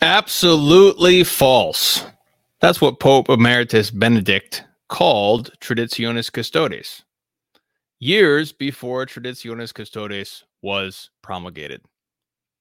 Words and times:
Absolutely 0.00 1.24
false. 1.24 2.04
That's 2.60 2.80
what 2.80 3.00
Pope 3.00 3.28
Emeritus 3.28 3.90
Benedict 3.90 4.64
called 4.88 5.50
Traditionis 5.60 6.32
Custodes 6.32 7.04
years 8.00 8.52
before 8.52 9.06
Traditionis 9.06 9.74
Custodes 9.74 10.44
was 10.62 11.10
promulgated, 11.22 11.82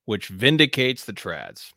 which 0.06 0.30
vindicates 0.30 1.06
the 1.06 1.14
trads. 1.14 1.74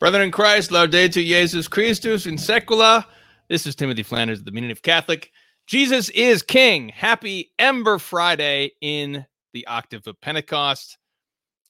Brethren 0.00 0.24
in 0.24 0.30
Christ, 0.32 0.70
Laudetur 0.70 1.24
Jesus 1.24 1.68
Christus 1.68 2.26
in 2.26 2.36
Secula. 2.36 3.06
This 3.48 3.66
is 3.66 3.76
Timothy 3.76 4.02
Flanders 4.02 4.42
the 4.42 4.50
Meaning 4.50 4.72
of 4.72 4.82
Catholic. 4.82 5.30
Jesus 5.66 6.08
is 6.10 6.42
King. 6.42 6.88
Happy 6.88 7.52
Ember 7.58 7.98
Friday 7.98 8.72
in 8.80 9.24
the 9.52 9.66
Octave 9.66 10.06
of 10.06 10.20
Pentecost. 10.20 10.96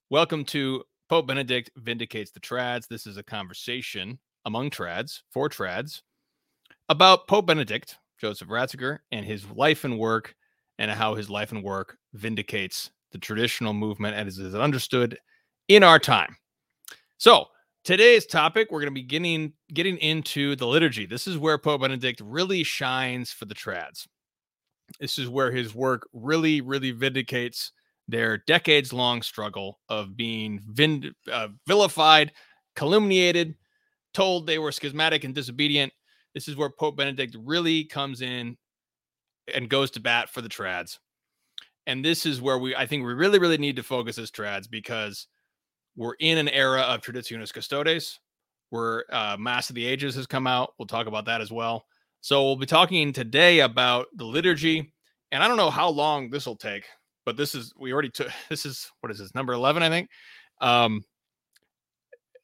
Welcome 0.09 0.45
to 0.47 0.85
Pope 1.09 1.27
Benedict 1.27 1.71
Vindicates 1.77 2.31
the 2.31 2.39
Trads. 2.39 2.87
This 2.87 3.07
is 3.09 3.17
a 3.17 3.25
conversation 3.25 4.21
among 4.45 4.71
trads, 4.71 5.23
for 5.33 5.49
trads, 5.49 6.03
about 6.89 7.27
Pope 7.27 7.47
Benedict, 7.47 7.97
Joseph 8.21 8.49
Ratzinger, 8.49 9.01
and 9.11 9.27
his 9.27 9.45
life 9.51 9.85
and 9.85 9.99
work, 9.99 10.37
and 10.79 10.91
how 10.93 11.17
his 11.17 11.29
life 11.29 11.51
and 11.51 11.65
work 11.65 11.99
vindicates 12.15 12.91
the 13.11 13.19
traditional 13.19 13.73
movement 13.73 14.15
as 14.15 14.39
is 14.39 14.55
understood 14.55 15.19
in 15.67 15.83
our 15.83 15.99
time. 15.99 16.37
So, 17.19 17.47
today's 17.83 18.27
topic, 18.27 18.69
we're 18.71 18.81
going 18.81 18.95
to 18.95 19.01
be 19.01 19.03
getting, 19.03 19.55
getting 19.75 19.99
into 19.99 20.55
the 20.55 20.69
liturgy. 20.69 21.07
This 21.07 21.27
is 21.27 21.37
where 21.37 21.59
Pope 21.59 21.81
Benedict 21.81 22.21
really 22.25 22.63
shines 22.63 23.33
for 23.33 23.47
the 23.47 23.55
trads. 23.55 24.07
This 25.01 25.19
is 25.19 25.29
where 25.29 25.51
his 25.51 25.75
work 25.75 26.09
really, 26.13 26.61
really 26.61 26.91
vindicates 26.91 27.73
their 28.09 28.39
decades 28.39 28.93
long 28.93 29.23
struggle 29.23 29.81
of 29.89 30.17
being 30.17 30.61
vind- 30.67 31.15
uh, 31.31 31.49
vilified, 31.67 32.33
calumniated, 32.77 33.55
told 34.13 34.47
they 34.47 34.59
were 34.59 34.73
schismatic 34.73 35.25
and 35.25 35.35
disobedient. 35.35 35.93
This 36.35 36.49
is 36.49 36.57
where 36.57 36.71
Pope 36.71 36.97
Benedict 36.97 37.37
really 37.39 37.85
comes 37.85 38.23
in 38.23 38.57
and 39.53 39.69
goes 39.69 39.91
to 39.93 40.01
bat 40.01 40.31
for 40.31 40.41
the 40.41 40.49
trads. 40.49 40.99
And 41.87 42.05
this 42.05 42.27
is 42.27 42.41
where 42.41 42.59
we, 42.59 42.77
I 42.77 42.87
think, 42.87 43.05
we 43.05 43.13
really, 43.13 43.39
really 43.39 43.59
need 43.59 43.77
to 43.77 43.83
focus 43.83 44.19
as 44.19 44.31
trads 44.31 44.71
because 44.71 45.27
we're 45.97 46.15
in 46.21 46.39
an 46.39 46.49
era 46.49 46.83
of 46.83 47.01
Traditionis 47.01 47.53
Custodes, 47.53 48.21
where 48.71 49.05
uh, 49.13 49.37
Mass 49.39 49.69
of 49.69 49.75
the 49.75 49.85
Ages 49.85 50.15
has 50.15 50.27
come 50.27 50.47
out. 50.47 50.75
We'll 50.79 50.87
talk 50.87 51.07
about 51.07 51.27
that 51.27 51.41
as 51.41 51.51
well. 51.51 51.87
So 52.23 52.45
we'll 52.45 52.57
be 52.57 52.67
talking 52.67 53.13
today 53.13 53.61
about 53.61 54.07
the 54.15 54.25
liturgy, 54.25 54.93
and 55.33 55.43
I 55.43 55.49
don't 55.49 55.57
know 55.57 55.71
how 55.71 55.89
long 55.89 56.31
this 56.31 56.47
will 56.47 56.57
take, 56.57 56.85
but 57.27 57.37
this 57.37 57.55
is 57.55 57.73
we 57.79 57.93
already 57.93 58.11
took. 58.11 58.29
This 58.49 58.65
is 58.65 58.91
what 59.01 59.13
is 59.13 59.19
this 59.19 59.35
number 59.35 59.53
eleven, 59.53 59.83
I 59.83 59.89
think. 59.89 60.09
Um, 60.61 61.05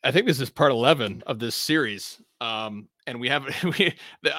I 0.05 0.11
think 0.11 0.27
this 0.27 0.41
is 0.41 0.51
part 0.51 0.71
11 0.71 1.25
of 1.27 1.39
this 1.39 1.57
series. 1.57 2.21
Um, 2.41 2.89
and 3.07 3.21
we 3.21 3.29
have, 3.29 3.47
we, 3.79 3.95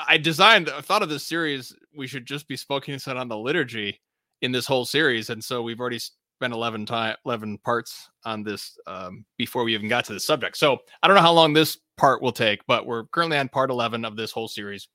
I 0.07 0.17
designed, 0.17 0.69
I 0.69 0.81
thought 0.81 1.03
of 1.03 1.09
this 1.09 1.25
series, 1.25 1.75
we 1.95 2.07
should 2.07 2.25
just 2.25 2.47
be 2.47 2.55
focusing 2.55 3.17
on 3.17 3.27
the 3.27 3.37
liturgy 3.37 3.99
in 4.41 4.51
this 4.51 4.65
whole 4.65 4.85
series. 4.85 5.29
And 5.29 5.43
so 5.43 5.61
we've 5.61 5.79
already 5.79 5.99
spent 5.99 6.53
11 6.53 6.85
time, 6.85 7.15
11 7.25 7.57
parts 7.59 8.09
on 8.23 8.43
this 8.43 8.77
um, 8.87 9.25
before 9.37 9.63
we 9.63 9.73
even 9.73 9.89
got 9.89 10.05
to 10.05 10.13
the 10.13 10.19
subject. 10.19 10.55
So 10.55 10.77
I 11.03 11.07
don't 11.07 11.15
know 11.15 11.21
how 11.21 11.33
long 11.33 11.53
this 11.53 11.77
part 11.97 12.21
will 12.21 12.31
take, 12.31 12.65
but 12.65 12.85
we're 12.85 13.03
currently 13.07 13.37
on 13.37 13.49
part 13.49 13.69
11 13.69 14.05
of 14.05 14.15
this 14.15 14.31
whole 14.31 14.47
series. 14.47 14.87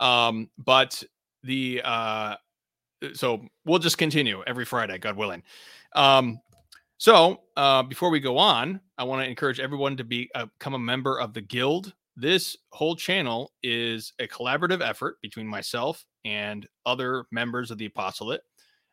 Um, 0.00 0.50
but 0.58 1.02
the, 1.42 1.82
uh, 1.84 2.36
so 3.12 3.46
we'll 3.64 3.78
just 3.78 3.98
continue 3.98 4.42
every 4.46 4.64
Friday, 4.64 4.98
God 4.98 5.16
willing. 5.16 5.42
Um, 5.94 6.40
so, 6.98 7.40
uh, 7.56 7.82
before 7.82 8.10
we 8.10 8.20
go 8.20 8.36
on, 8.36 8.80
I 8.98 9.04
want 9.04 9.22
to 9.24 9.28
encourage 9.28 9.60
everyone 9.60 9.96
to 9.96 10.04
be, 10.04 10.30
uh, 10.34 10.46
become 10.58 10.74
a 10.74 10.78
member 10.78 11.18
of 11.18 11.32
the 11.32 11.40
Guild. 11.40 11.94
This 12.16 12.56
whole 12.72 12.94
channel 12.94 13.52
is 13.62 14.12
a 14.18 14.28
collaborative 14.28 14.86
effort 14.86 15.16
between 15.22 15.46
myself 15.46 16.04
and 16.26 16.66
other 16.84 17.24
members 17.32 17.70
of 17.70 17.78
the 17.78 17.86
apostolate. 17.86 18.42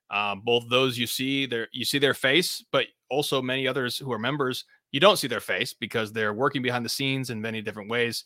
Uh, 0.09 0.35
both 0.35 0.69
those 0.69 0.97
you 0.97 1.05
see 1.05 1.45
there, 1.45 1.67
you 1.73 1.83
see 1.83 1.99
their 1.99 2.13
face, 2.13 2.63
but 2.71 2.85
also 3.09 3.41
many 3.41 3.67
others 3.67 3.97
who 3.97 4.11
are 4.13 4.19
members, 4.19 4.63
you 4.91 5.01
don't 5.01 5.17
see 5.17 5.27
their 5.27 5.41
face 5.41 5.73
because 5.73 6.13
they're 6.13 6.33
working 6.33 6.61
behind 6.61 6.85
the 6.85 6.89
scenes 6.89 7.29
in 7.29 7.41
many 7.41 7.61
different 7.61 7.89
ways. 7.89 8.23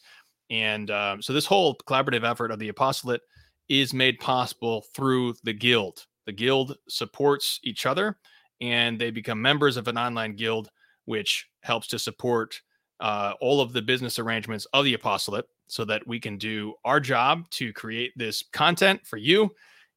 And 0.51 0.91
um, 0.91 1.21
so, 1.21 1.33
this 1.33 1.45
whole 1.45 1.75
collaborative 1.87 2.29
effort 2.29 2.51
of 2.51 2.59
the 2.59 2.69
apostolate 2.69 3.21
is 3.69 3.93
made 3.93 4.19
possible 4.19 4.85
through 4.93 5.33
the 5.43 5.53
Guild. 5.53 6.05
The 6.25 6.33
Guild 6.33 6.77
supports 6.89 7.59
each 7.63 7.85
other 7.85 8.17
and 8.59 8.99
they 8.99 9.09
become 9.09 9.41
members 9.41 9.77
of 9.77 9.87
an 9.87 9.97
online 9.97 10.35
guild, 10.35 10.69
which 11.05 11.47
helps 11.63 11.87
to 11.87 11.97
support 11.97 12.61
uh, 12.99 13.33
all 13.41 13.61
of 13.61 13.73
the 13.73 13.81
business 13.81 14.19
arrangements 14.19 14.67
of 14.73 14.85
the 14.85 14.93
apostolate 14.93 15.45
so 15.67 15.85
that 15.85 16.05
we 16.05 16.19
can 16.19 16.37
do 16.37 16.75
our 16.85 16.99
job 16.99 17.49
to 17.49 17.73
create 17.73 18.11
this 18.17 18.43
content 18.53 18.99
for 19.05 19.17
you 19.17 19.49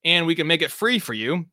and 0.05 0.25
we 0.25 0.35
can 0.35 0.47
make 0.47 0.63
it 0.63 0.71
free 0.71 0.99
for 0.99 1.13
you 1.13 1.45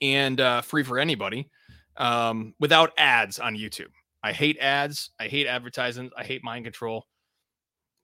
and 0.00 0.40
uh, 0.40 0.62
free 0.62 0.84
for 0.84 0.98
anybody 0.98 1.50
um, 1.96 2.54
without 2.60 2.92
ads 2.96 3.38
on 3.38 3.56
YouTube. 3.56 3.90
I 4.22 4.32
hate 4.32 4.58
ads. 4.58 5.10
I 5.18 5.26
hate 5.26 5.48
advertisements. 5.48 6.14
I 6.16 6.24
hate 6.24 6.44
mind 6.44 6.64
control. 6.64 7.06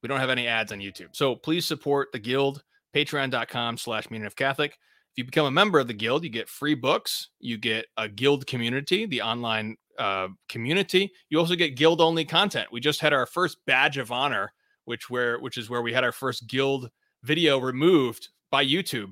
We 0.01 0.07
don't 0.07 0.19
have 0.19 0.29
any 0.29 0.47
ads 0.47 0.71
on 0.71 0.79
YouTube. 0.79 1.09
So 1.11 1.35
please 1.35 1.65
support 1.65 2.09
the 2.11 2.19
guild, 2.19 2.63
patreon.com 2.95 3.77
slash 3.77 4.09
meaning 4.09 4.27
of 4.27 4.35
Catholic 4.35 4.71
If 4.71 5.17
you 5.17 5.23
become 5.25 5.45
a 5.45 5.51
member 5.51 5.79
of 5.79 5.87
the 5.87 5.93
guild, 5.93 6.23
you 6.23 6.29
get 6.29 6.49
free 6.49 6.75
books, 6.75 7.29
you 7.39 7.57
get 7.57 7.85
a 7.97 8.07
guild 8.07 8.47
community, 8.47 9.05
the 9.05 9.21
online 9.21 9.75
uh, 9.97 10.29
community. 10.47 11.11
You 11.29 11.39
also 11.39 11.55
get 11.55 11.75
guild 11.75 12.01
only 12.01 12.25
content. 12.25 12.69
We 12.71 12.79
just 12.79 13.01
had 13.01 13.13
our 13.13 13.25
first 13.25 13.57
badge 13.67 13.97
of 13.97 14.11
honor, 14.11 14.53
which 14.85 15.09
where 15.09 15.39
which 15.39 15.57
is 15.57 15.69
where 15.69 15.81
we 15.81 15.93
had 15.93 16.03
our 16.03 16.13
first 16.13 16.47
guild 16.47 16.89
video 17.23 17.59
removed 17.59 18.29
by 18.49 18.65
YouTube. 18.65 19.11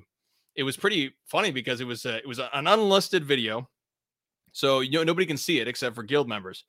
It 0.56 0.64
was 0.64 0.78
pretty 0.78 1.14
funny 1.25 1.52
because 1.52 1.81
it 1.81 1.86
was 1.86 2.06
a, 2.06 2.18
it 2.18 2.28
was 2.28 2.40
an 2.40 2.66
unlisted 2.68 3.25
video, 3.25 3.69
so 4.54 4.80
you 4.80 4.92
know 4.92 5.04
nobody 5.04 5.28
can 5.28 5.38
see 5.38 5.59
it 5.59 5.68
except 5.68 5.94
for 5.94 6.04
guild 6.04 6.28
members. 6.28 6.64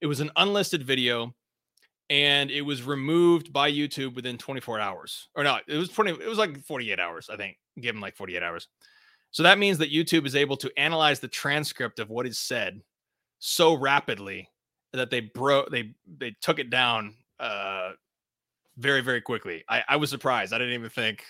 It 0.00 0.06
was 0.06 0.20
an 0.20 0.30
unlisted 0.36 0.84
video 0.84 1.34
and 2.10 2.50
it 2.50 2.62
was 2.62 2.82
removed 2.82 3.52
by 3.52 3.70
YouTube 3.70 4.14
within 4.14 4.36
24 4.36 4.80
hours. 4.80 5.28
Or 5.34 5.44
no, 5.44 5.58
it 5.66 5.76
was 5.76 5.88
20 5.88 6.12
it 6.12 6.28
was 6.28 6.38
like 6.38 6.62
48 6.64 6.98
hours, 6.98 7.30
I 7.30 7.36
think. 7.36 7.56
Give 7.80 7.96
like 7.96 8.16
48 8.16 8.42
hours. 8.42 8.68
So 9.30 9.42
that 9.42 9.58
means 9.58 9.78
that 9.78 9.92
YouTube 9.92 10.26
is 10.26 10.36
able 10.36 10.56
to 10.58 10.70
analyze 10.76 11.20
the 11.20 11.28
transcript 11.28 11.98
of 11.98 12.10
what 12.10 12.26
is 12.26 12.38
said 12.38 12.80
so 13.40 13.74
rapidly 13.74 14.48
that 14.92 15.10
they 15.10 15.20
broke 15.20 15.70
they 15.70 15.92
they 16.18 16.34
took 16.40 16.58
it 16.58 16.70
down 16.70 17.14
uh 17.40 17.92
very 18.76 19.00
very 19.00 19.20
quickly. 19.20 19.64
I 19.68 19.82
I 19.88 19.96
was 19.96 20.10
surprised. 20.10 20.52
I 20.52 20.58
didn't 20.58 20.74
even 20.74 20.90
think 20.90 21.24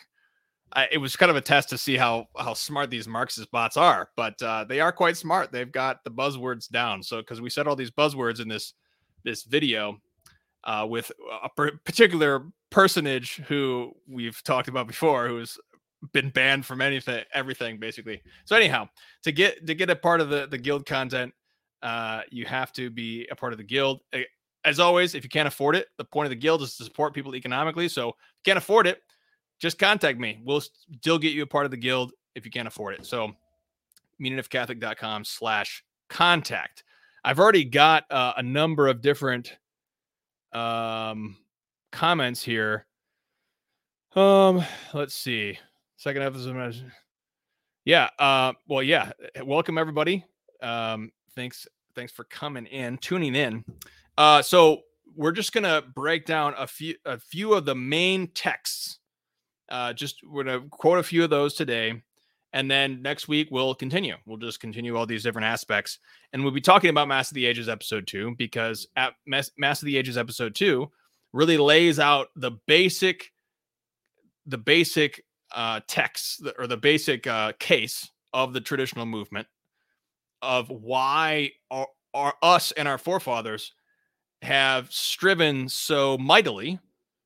I, 0.72 0.88
it 0.90 0.98
was 0.98 1.14
kind 1.14 1.30
of 1.30 1.36
a 1.36 1.40
test 1.40 1.68
to 1.70 1.78
see 1.78 1.96
how 1.96 2.26
how 2.36 2.54
smart 2.54 2.90
these 2.90 3.06
Marxist 3.06 3.50
bots 3.50 3.76
are, 3.76 4.10
but 4.16 4.40
uh, 4.42 4.64
they 4.64 4.80
are 4.80 4.92
quite 4.92 5.16
smart. 5.16 5.52
They've 5.52 5.70
got 5.70 6.02
the 6.02 6.10
buzzwords 6.10 6.68
down. 6.68 7.02
So 7.02 7.18
because 7.18 7.40
we 7.40 7.50
said 7.50 7.68
all 7.68 7.76
these 7.76 7.90
buzzwords 7.90 8.40
in 8.40 8.48
this 8.48 8.74
this 9.22 9.44
video, 9.44 10.00
uh, 10.64 10.86
with 10.88 11.10
a 11.42 11.48
particular 11.84 12.46
personage 12.70 13.36
who 13.46 13.92
we've 14.08 14.42
talked 14.42 14.68
about 14.68 14.86
before, 14.86 15.28
who's 15.28 15.58
been 16.12 16.30
banned 16.30 16.66
from 16.66 16.80
anything, 16.80 17.24
everything 17.32 17.78
basically. 17.78 18.22
So 18.44 18.56
anyhow, 18.56 18.88
to 19.22 19.32
get 19.32 19.66
to 19.66 19.74
get 19.74 19.90
a 19.90 19.96
part 19.96 20.20
of 20.20 20.28
the 20.28 20.46
the 20.46 20.58
guild 20.58 20.86
content, 20.86 21.32
uh, 21.82 22.22
you 22.30 22.46
have 22.46 22.72
to 22.74 22.90
be 22.90 23.26
a 23.30 23.36
part 23.36 23.52
of 23.52 23.58
the 23.58 23.64
guild. 23.64 24.00
As 24.64 24.80
always, 24.80 25.14
if 25.14 25.22
you 25.22 25.30
can't 25.30 25.48
afford 25.48 25.76
it, 25.76 25.88
the 25.98 26.04
point 26.04 26.26
of 26.26 26.30
the 26.30 26.36
guild 26.36 26.62
is 26.62 26.76
to 26.78 26.84
support 26.84 27.14
people 27.14 27.36
economically. 27.36 27.88
So 27.88 28.08
if 28.08 28.14
you 28.14 28.42
can't 28.44 28.58
afford 28.58 28.86
it, 28.86 29.00
just 29.60 29.78
contact 29.78 30.18
me. 30.18 30.40
We'll 30.42 30.62
still 30.62 31.18
get 31.18 31.34
you 31.34 31.42
a 31.42 31.46
part 31.46 31.66
of 31.66 31.70
the 31.70 31.76
guild 31.76 32.12
if 32.34 32.44
you 32.46 32.50
can't 32.50 32.66
afford 32.66 32.94
it. 32.94 33.04
So 33.06 33.32
meaningofcatholic.com 34.22 35.24
slash 35.24 35.84
contact. 36.08 36.84
I've 37.24 37.38
already 37.38 37.64
got 37.64 38.04
uh, 38.10 38.34
a 38.36 38.42
number 38.42 38.88
of 38.88 39.00
different 39.00 39.56
um, 40.54 41.36
comments 41.92 42.42
here. 42.42 42.86
Um, 44.14 44.64
let's 44.92 45.14
see. 45.14 45.58
Second 45.96 46.22
episode. 46.22 46.92
Yeah. 47.84 48.08
Uh, 48.18 48.52
well, 48.68 48.82
yeah. 48.82 49.10
Eh, 49.34 49.42
welcome 49.42 49.76
everybody. 49.78 50.24
Um, 50.62 51.10
thanks. 51.34 51.66
Thanks 51.94 52.12
for 52.12 52.24
coming 52.24 52.66
in, 52.66 52.98
tuning 52.98 53.34
in. 53.34 53.64
Uh, 54.18 54.42
so 54.42 54.82
we're 55.16 55.32
just 55.32 55.52
gonna 55.52 55.82
break 55.94 56.26
down 56.26 56.54
a 56.58 56.66
few 56.66 56.96
a 57.04 57.18
few 57.18 57.54
of 57.54 57.64
the 57.64 57.74
main 57.74 58.28
texts. 58.28 58.98
Uh, 59.68 59.92
just 59.92 60.20
we're 60.26 60.44
gonna 60.44 60.66
quote 60.70 60.98
a 60.98 61.02
few 61.02 61.24
of 61.24 61.30
those 61.30 61.54
today, 61.54 62.02
and 62.54 62.70
then 62.70 63.02
next 63.02 63.26
week 63.26 63.48
we'll 63.50 63.74
continue. 63.74 64.14
We'll 64.24 64.38
just 64.38 64.60
continue 64.60 64.96
all 64.96 65.04
these 65.04 65.24
different 65.24 65.46
aspects, 65.46 65.98
and 66.32 66.42
we'll 66.42 66.52
be 66.52 66.60
talking 66.60 66.88
about 66.88 67.08
Mass 67.08 67.30
of 67.30 67.34
the 67.34 67.44
Ages 67.44 67.68
episode 67.68 68.06
two 68.06 68.34
because 68.38 68.86
at 68.96 69.14
Mass, 69.26 69.50
Mass 69.58 69.82
of 69.82 69.86
the 69.86 69.98
Ages 69.98 70.16
episode 70.16 70.54
two 70.54 70.90
really 71.32 71.58
lays 71.58 71.98
out 71.98 72.28
the 72.36 72.52
basic, 72.66 73.32
the 74.46 74.56
basic 74.56 75.24
uh, 75.52 75.80
text 75.88 76.46
or 76.56 76.68
the 76.68 76.76
basic 76.76 77.26
uh, 77.26 77.52
case 77.58 78.08
of 78.32 78.52
the 78.52 78.60
traditional 78.60 79.04
movement 79.04 79.48
of 80.40 80.70
why 80.70 81.50
our, 81.72 81.88
our 82.14 82.34
us 82.40 82.70
and 82.72 82.86
our 82.86 82.98
forefathers 82.98 83.72
have 84.42 84.92
striven 84.92 85.68
so 85.68 86.16
mightily 86.18 86.78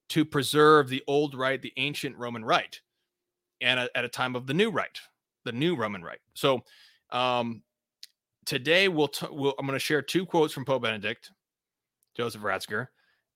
to 0.08 0.24
preserve 0.24 0.88
the 0.88 1.02
old 1.06 1.34
rite, 1.34 1.60
the 1.60 1.72
ancient 1.76 2.16
Roman 2.16 2.44
rite, 2.44 2.80
and 3.60 3.78
a, 3.78 3.90
at 3.94 4.06
a 4.06 4.08
time 4.08 4.34
of 4.34 4.46
the 4.46 4.54
new 4.54 4.70
rite, 4.70 5.00
the 5.44 5.52
new 5.52 5.76
Roman 5.76 6.02
rite. 6.02 6.20
So 6.34 6.62
um, 7.10 7.62
today 8.44 8.88
we'll, 8.88 9.08
t- 9.08 9.26
we'll 9.30 9.54
I'm 9.58 9.66
going 9.66 9.76
to 9.76 9.84
share 9.84 10.02
two 10.02 10.26
quotes 10.26 10.52
from 10.52 10.64
Pope 10.64 10.82
Benedict, 10.82 11.30
Joseph 12.16 12.42
Ratzinger, 12.42 12.88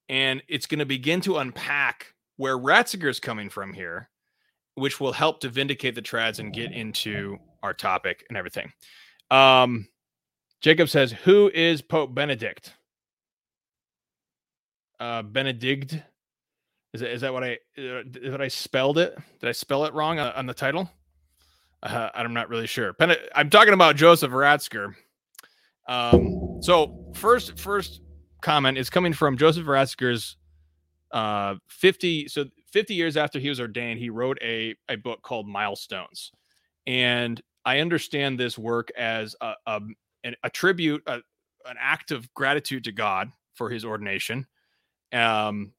and 0.08 0.43
it's 0.49 0.66
going 0.66 0.81
to 0.81 0.87
begin 0.87 1.20
to 1.22 1.38
unpack 1.38 2.14
where 2.37 2.58
Ratzinger 2.58 3.08
is 3.08 3.20
coming 3.20 3.49
from 3.49 3.72
here, 3.72 4.08
which 4.75 5.00
will 5.00 5.12
help 5.12 5.40
to 5.40 5.49
vindicate 5.49 5.94
the 5.94 6.02
trads 6.02 6.38
and 6.38 6.52
get 6.52 6.72
into 6.72 7.38
our 7.62 7.75
topic 7.75 8.25
and 8.28 8.37
everything. 8.37 8.72
Um, 9.31 9.88
Jacob 10.60 10.88
says, 10.88 11.12
"Who 11.12 11.50
is 11.55 11.82
Pope 11.82 12.14
Benedict?" 12.14 12.75
Uh, 14.98 15.22
Benedict. 15.22 15.96
Is 16.94 17.00
that, 17.00 17.10
is 17.10 17.20
that 17.22 17.32
what 17.32 17.43
I 17.43 17.58
uh, 17.78 18.02
did 18.10 18.40
I 18.40 18.48
spelled 18.48 18.98
it? 18.98 19.16
Did 19.40 19.48
I 19.48 19.52
spell 19.52 19.84
it 19.84 19.94
wrong 19.94 20.19
on, 20.19 20.32
on 20.32 20.46
the 20.46 20.55
title? 20.55 20.90
Uh, 21.82 22.11
I'm 22.14 22.32
not 22.32 22.49
really 22.49 22.67
sure. 22.67 22.94
I'm 23.34 23.50
talking 23.50 23.75
about 23.75 23.96
Joseph 23.96 24.31
Ratzinger. 24.31 24.94
Um, 25.88 26.58
so 26.61 27.11
first, 27.14 27.58
first 27.58 28.02
comment 28.40 28.79
is 28.79 28.88
coming 28.88 29.12
from 29.12 29.37
Joseph 29.37 29.67
Ratzinger's 29.67 30.37
uh, 31.11 31.56
50. 31.69 32.29
So 32.29 32.44
50 32.73 32.94
years 32.94 33.17
after 33.17 33.38
he 33.38 33.49
was 33.49 33.61
ordained, 33.61 33.99
he 33.99 34.11
wrote 34.11 34.38
a, 34.43 34.76
a 34.88 34.96
book 34.96 35.23
called 35.23 35.49
Milestones. 35.49 36.31
And 36.87 37.40
I 37.64 37.81
understand 37.81 38.38
this 38.38 38.56
work 38.56 38.90
as 38.96 39.34
a, 39.40 39.55
a, 39.67 39.81
a 40.44 40.50
tribute, 40.50 41.02
a, 41.06 41.14
an 41.67 41.76
act 41.79 42.11
of 42.11 42.32
gratitude 42.34 42.84
to 42.84 42.93
God 42.93 43.31
for 43.55 43.70
his 43.70 43.84
ordination. 43.84 44.46
Um, 45.12 45.73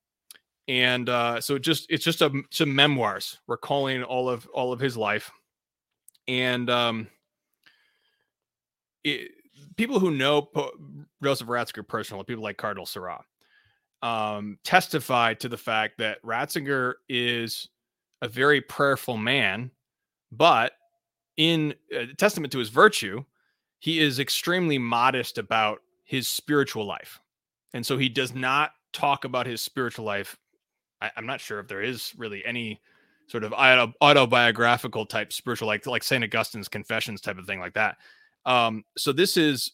and 0.68 1.10
uh, 1.10 1.42
so 1.42 1.58
just 1.58 1.88
it's 1.90 2.06
just 2.06 2.22
a, 2.22 2.32
some 2.52 2.74
memoirs 2.74 3.40
recalling 3.48 4.04
all 4.04 4.30
of 4.30 4.48
all 4.54 4.72
of 4.72 4.80
his 4.80 4.96
life 4.96 5.30
and 6.28 6.70
um, 6.70 7.08
it, 9.04 9.32
people 9.76 10.00
who 10.00 10.12
know 10.12 10.42
po- 10.42 10.72
Joseph 11.24 11.48
Ratzinger 11.48 11.88
personally, 11.88 12.24
people 12.24 12.44
like 12.44 12.58
Cardinal 12.58 12.86
Sarah, 12.86 13.24
um, 14.02 14.58
testify 14.64 15.34
to 15.36 15.50
the 15.50 15.58
fact 15.58 15.98
that 15.98 16.22
Ratzinger 16.24 16.96
is 17.08 17.70
a 18.22 18.28
very 18.28 18.62
prayerful 18.62 19.18
man, 19.18 19.72
but 20.32 20.74
in 21.38 21.74
uh, 21.96 22.06
testament 22.18 22.52
to 22.54 22.60
his 22.60 22.70
virtue, 22.70 23.24
he 23.80 24.00
is 24.00 24.20
extremely 24.20 24.78
modest 24.78 25.38
about 25.38 25.82
his 26.04 26.28
spiritual 26.28 26.86
life. 26.86 27.20
And 27.74 27.86
so 27.86 27.98
he 27.98 28.08
does 28.08 28.34
not 28.34 28.72
talk 28.92 29.26
about 29.26 29.48
his 29.48 29.62
spiritual 29.62 30.06
life. 30.06 30.38
I, 31.02 31.12
am 31.18 31.26
not 31.26 31.42
sure 31.42 31.60
if 31.60 31.68
there 31.68 31.82
is 31.82 32.14
really 32.18 32.46
any 32.46 32.80
sort 33.34 33.44
of 33.44 33.52
autobiographical 34.00 35.08
type 35.08 35.34
spiritual, 35.34 35.68
like 35.68 35.88
like 35.88 36.04
Saint 36.04 36.24
Augustine's 36.24 36.68
Confessions 36.68 37.20
type 37.20 37.40
of 37.40 37.48
thing, 37.48 37.60
like 37.60 37.74
that. 37.74 37.98
Um, 38.46 38.84
so 38.96 39.12
this 39.12 39.38
is 39.38 39.72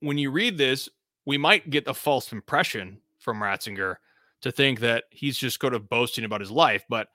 when 0.00 0.18
you 0.18 0.30
read 0.30 0.58
this, 0.58 0.86
we 1.24 1.38
might 1.38 1.70
get 1.70 1.88
a 1.88 1.94
false 1.94 2.30
impression 2.30 2.98
from 3.18 3.40
Ratzinger 3.40 3.96
to 4.42 4.52
think 4.52 4.80
that 4.80 5.04
he's 5.10 5.38
just 5.38 5.58
sort 5.58 5.72
of 5.72 5.88
boasting 5.88 6.26
about 6.26 6.42
his 6.42 6.50
life. 6.50 6.84
But 6.90 7.08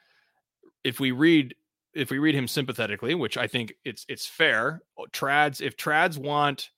if 0.83 0.99
we 0.99 1.11
read 1.11 1.53
if 1.93 2.09
we 2.09 2.17
read 2.17 2.33
him 2.33 2.47
sympathetically, 2.47 3.13
which 3.13 3.37
I 3.37 3.45
think 3.45 3.75
it's 3.85 4.07
it's 4.09 4.25
fair, 4.25 4.81
trads 5.13 5.61
if 5.61 5.77
trads 5.77 6.17
want 6.17 6.71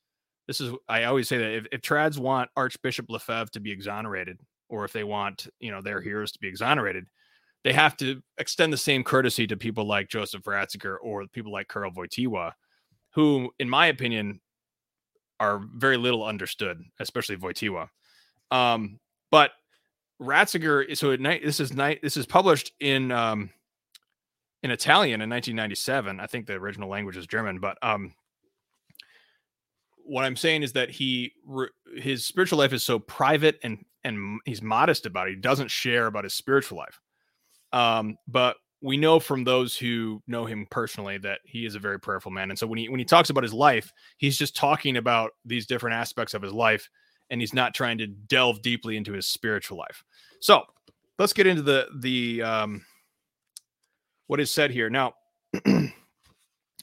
this 0.47 0.59
is 0.59 0.73
I 0.89 1.05
always 1.05 1.29
say 1.29 1.37
that 1.37 1.55
if, 1.55 1.65
if 1.71 1.81
trads 1.81 2.17
want 2.17 2.49
Archbishop 2.57 3.05
Lefebvre 3.09 3.51
to 3.53 3.61
be 3.61 3.71
exonerated, 3.71 4.41
or 4.67 4.83
if 4.83 4.91
they 4.91 5.05
want 5.05 5.47
you 5.61 5.71
know 5.71 5.81
their 5.81 6.01
heroes 6.01 6.33
to 6.33 6.39
be 6.39 6.49
exonerated, 6.49 7.05
they 7.67 7.73
have 7.73 7.97
to 7.97 8.21
extend 8.37 8.71
the 8.71 8.77
same 8.77 9.03
courtesy 9.03 9.45
to 9.45 9.57
people 9.57 9.85
like 9.85 10.07
Joseph 10.07 10.43
Ratzinger 10.43 10.95
or 11.01 11.27
people 11.27 11.51
like 11.51 11.67
Karol 11.67 11.91
Wojtyła, 11.91 12.53
who, 13.13 13.51
in 13.59 13.69
my 13.69 13.87
opinion, 13.87 14.39
are 15.41 15.59
very 15.75 15.97
little 15.97 16.23
understood, 16.23 16.81
especially 17.01 17.35
Wojtyła. 17.35 17.89
Um, 18.51 19.01
but 19.31 19.51
Ratzinger, 20.21 20.95
so 20.95 21.11
at 21.11 21.19
night, 21.19 21.41
this 21.43 21.59
is 21.59 21.73
night, 21.73 21.99
this 22.01 22.15
is 22.15 22.25
published 22.25 22.71
in 22.79 23.11
um, 23.11 23.49
in 24.63 24.71
Italian 24.71 25.19
in 25.19 25.29
1997. 25.29 26.21
I 26.21 26.25
think 26.25 26.47
the 26.47 26.53
original 26.53 26.87
language 26.87 27.17
is 27.17 27.27
German, 27.27 27.59
but 27.59 27.77
um, 27.81 28.13
what 30.05 30.23
I'm 30.23 30.37
saying 30.37 30.63
is 30.63 30.71
that 30.71 30.89
he 30.89 31.33
his 31.97 32.25
spiritual 32.25 32.59
life 32.59 32.71
is 32.71 32.83
so 32.83 32.97
private 32.97 33.59
and 33.61 33.83
and 34.05 34.39
he's 34.45 34.61
modest 34.61 35.05
about 35.05 35.27
it. 35.27 35.31
He 35.31 35.41
doesn't 35.41 35.69
share 35.69 36.07
about 36.07 36.23
his 36.23 36.33
spiritual 36.33 36.77
life. 36.77 37.01
Um, 37.73 38.17
but 38.27 38.57
we 38.81 38.97
know 38.97 39.19
from 39.19 39.43
those 39.43 39.75
who 39.75 40.21
know 40.27 40.45
him 40.45 40.67
personally 40.69 41.17
that 41.17 41.39
he 41.43 41.65
is 41.65 41.75
a 41.75 41.79
very 41.79 41.99
prayerful 41.99 42.31
man. 42.31 42.49
And 42.49 42.59
so 42.59 42.67
when 42.67 42.77
he 42.77 42.89
when 42.89 42.99
he 42.99 43.05
talks 43.05 43.29
about 43.29 43.43
his 43.43 43.53
life, 43.53 43.91
he's 44.17 44.37
just 44.37 44.55
talking 44.55 44.97
about 44.97 45.31
these 45.45 45.65
different 45.65 45.95
aspects 45.95 46.33
of 46.33 46.41
his 46.41 46.53
life, 46.53 46.87
and 47.29 47.41
he's 47.41 47.53
not 47.53 47.73
trying 47.73 47.97
to 47.97 48.07
delve 48.07 48.61
deeply 48.61 48.97
into 48.97 49.13
his 49.13 49.25
spiritual 49.25 49.77
life. 49.77 50.03
So 50.41 50.63
let's 51.17 51.33
get 51.33 51.47
into 51.47 51.63
the 51.63 51.87
the 51.99 52.43
um, 52.43 52.85
what 54.27 54.39
is 54.39 54.51
said 54.51 54.71
here 54.71 54.89
now. 54.89 55.13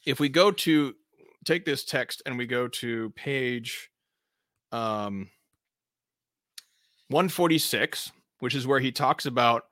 if 0.06 0.18
we 0.18 0.28
go 0.28 0.50
to 0.50 0.94
take 1.44 1.64
this 1.64 1.84
text 1.84 2.22
and 2.26 2.36
we 2.36 2.46
go 2.46 2.66
to 2.66 3.10
page 3.10 3.90
um, 4.72 5.30
146, 7.08 8.10
which 8.40 8.54
is 8.54 8.66
where 8.66 8.80
he 8.80 8.90
talks 8.90 9.26
about 9.26 9.64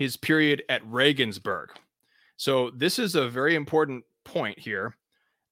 his 0.00 0.16
period 0.16 0.62
at 0.70 0.80
Regensburg. 0.86 1.68
So 2.38 2.70
this 2.70 2.98
is 2.98 3.16
a 3.16 3.28
very 3.28 3.54
important 3.54 4.02
point 4.24 4.58
here, 4.58 4.96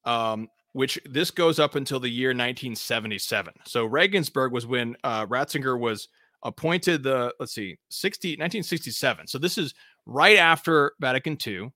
um, 0.07 0.49
which 0.73 0.99
this 1.05 1.31
goes 1.31 1.59
up 1.59 1.75
until 1.75 2.01
the 2.01 2.09
year 2.09 2.31
1977. 2.31 3.53
So 3.67 3.85
Regensburg 3.85 4.53
was 4.53 4.67
when 4.67 4.97
uh, 5.05 5.27
Ratzinger 5.27 5.79
was 5.79 6.09
appointed 6.45 7.03
the 7.03 7.35
let's 7.41 7.53
see 7.53 7.77
60 7.89 8.35
1967 8.35 9.27
so 9.27 9.39
this 9.39 9.59
is 9.59 9.75
right 10.07 10.39
after 10.39 10.93
vatican 11.01 11.37
ii 11.45 11.69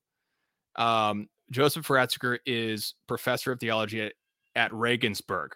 um, 0.77 1.27
joseph 1.51 1.89
ratzinger 1.89 2.39
is 2.47 2.95
professor 3.09 3.51
of 3.51 3.59
theology 3.59 4.03
at, 4.03 4.13
at 4.55 4.73
regensburg 4.73 5.51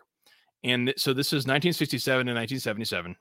and 0.65 0.89
th- 0.89 0.99
so 0.99 1.13
this 1.13 1.29
is 1.29 1.47
1967 1.47 2.27
and 2.27 2.37
1977 2.37 3.15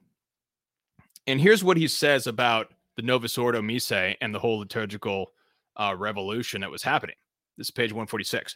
and 1.27 1.39
here's 1.39 1.63
what 1.63 1.77
he 1.77 1.87
says 1.87 2.25
about 2.25 2.73
the 2.95 3.03
Novus 3.03 3.37
Ordo 3.37 3.61
Missae 3.61 4.15
and 4.21 4.33
the 4.33 4.39
whole 4.39 4.59
liturgical 4.59 5.31
uh, 5.75 5.95
revolution 5.97 6.61
that 6.61 6.71
was 6.71 6.83
happening. 6.83 7.15
This 7.57 7.67
is 7.67 7.71
page 7.71 7.91
146. 7.91 8.55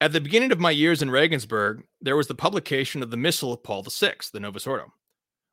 At 0.00 0.12
the 0.12 0.20
beginning 0.20 0.50
of 0.50 0.58
my 0.58 0.72
years 0.72 1.00
in 1.00 1.10
Regensburg, 1.10 1.84
there 2.00 2.16
was 2.16 2.26
the 2.26 2.34
publication 2.34 3.02
of 3.02 3.10
the 3.10 3.16
Missal 3.16 3.52
of 3.52 3.62
Paul 3.62 3.84
VI, 3.84 4.14
the 4.32 4.40
Novus 4.40 4.66
Ordo, 4.66 4.92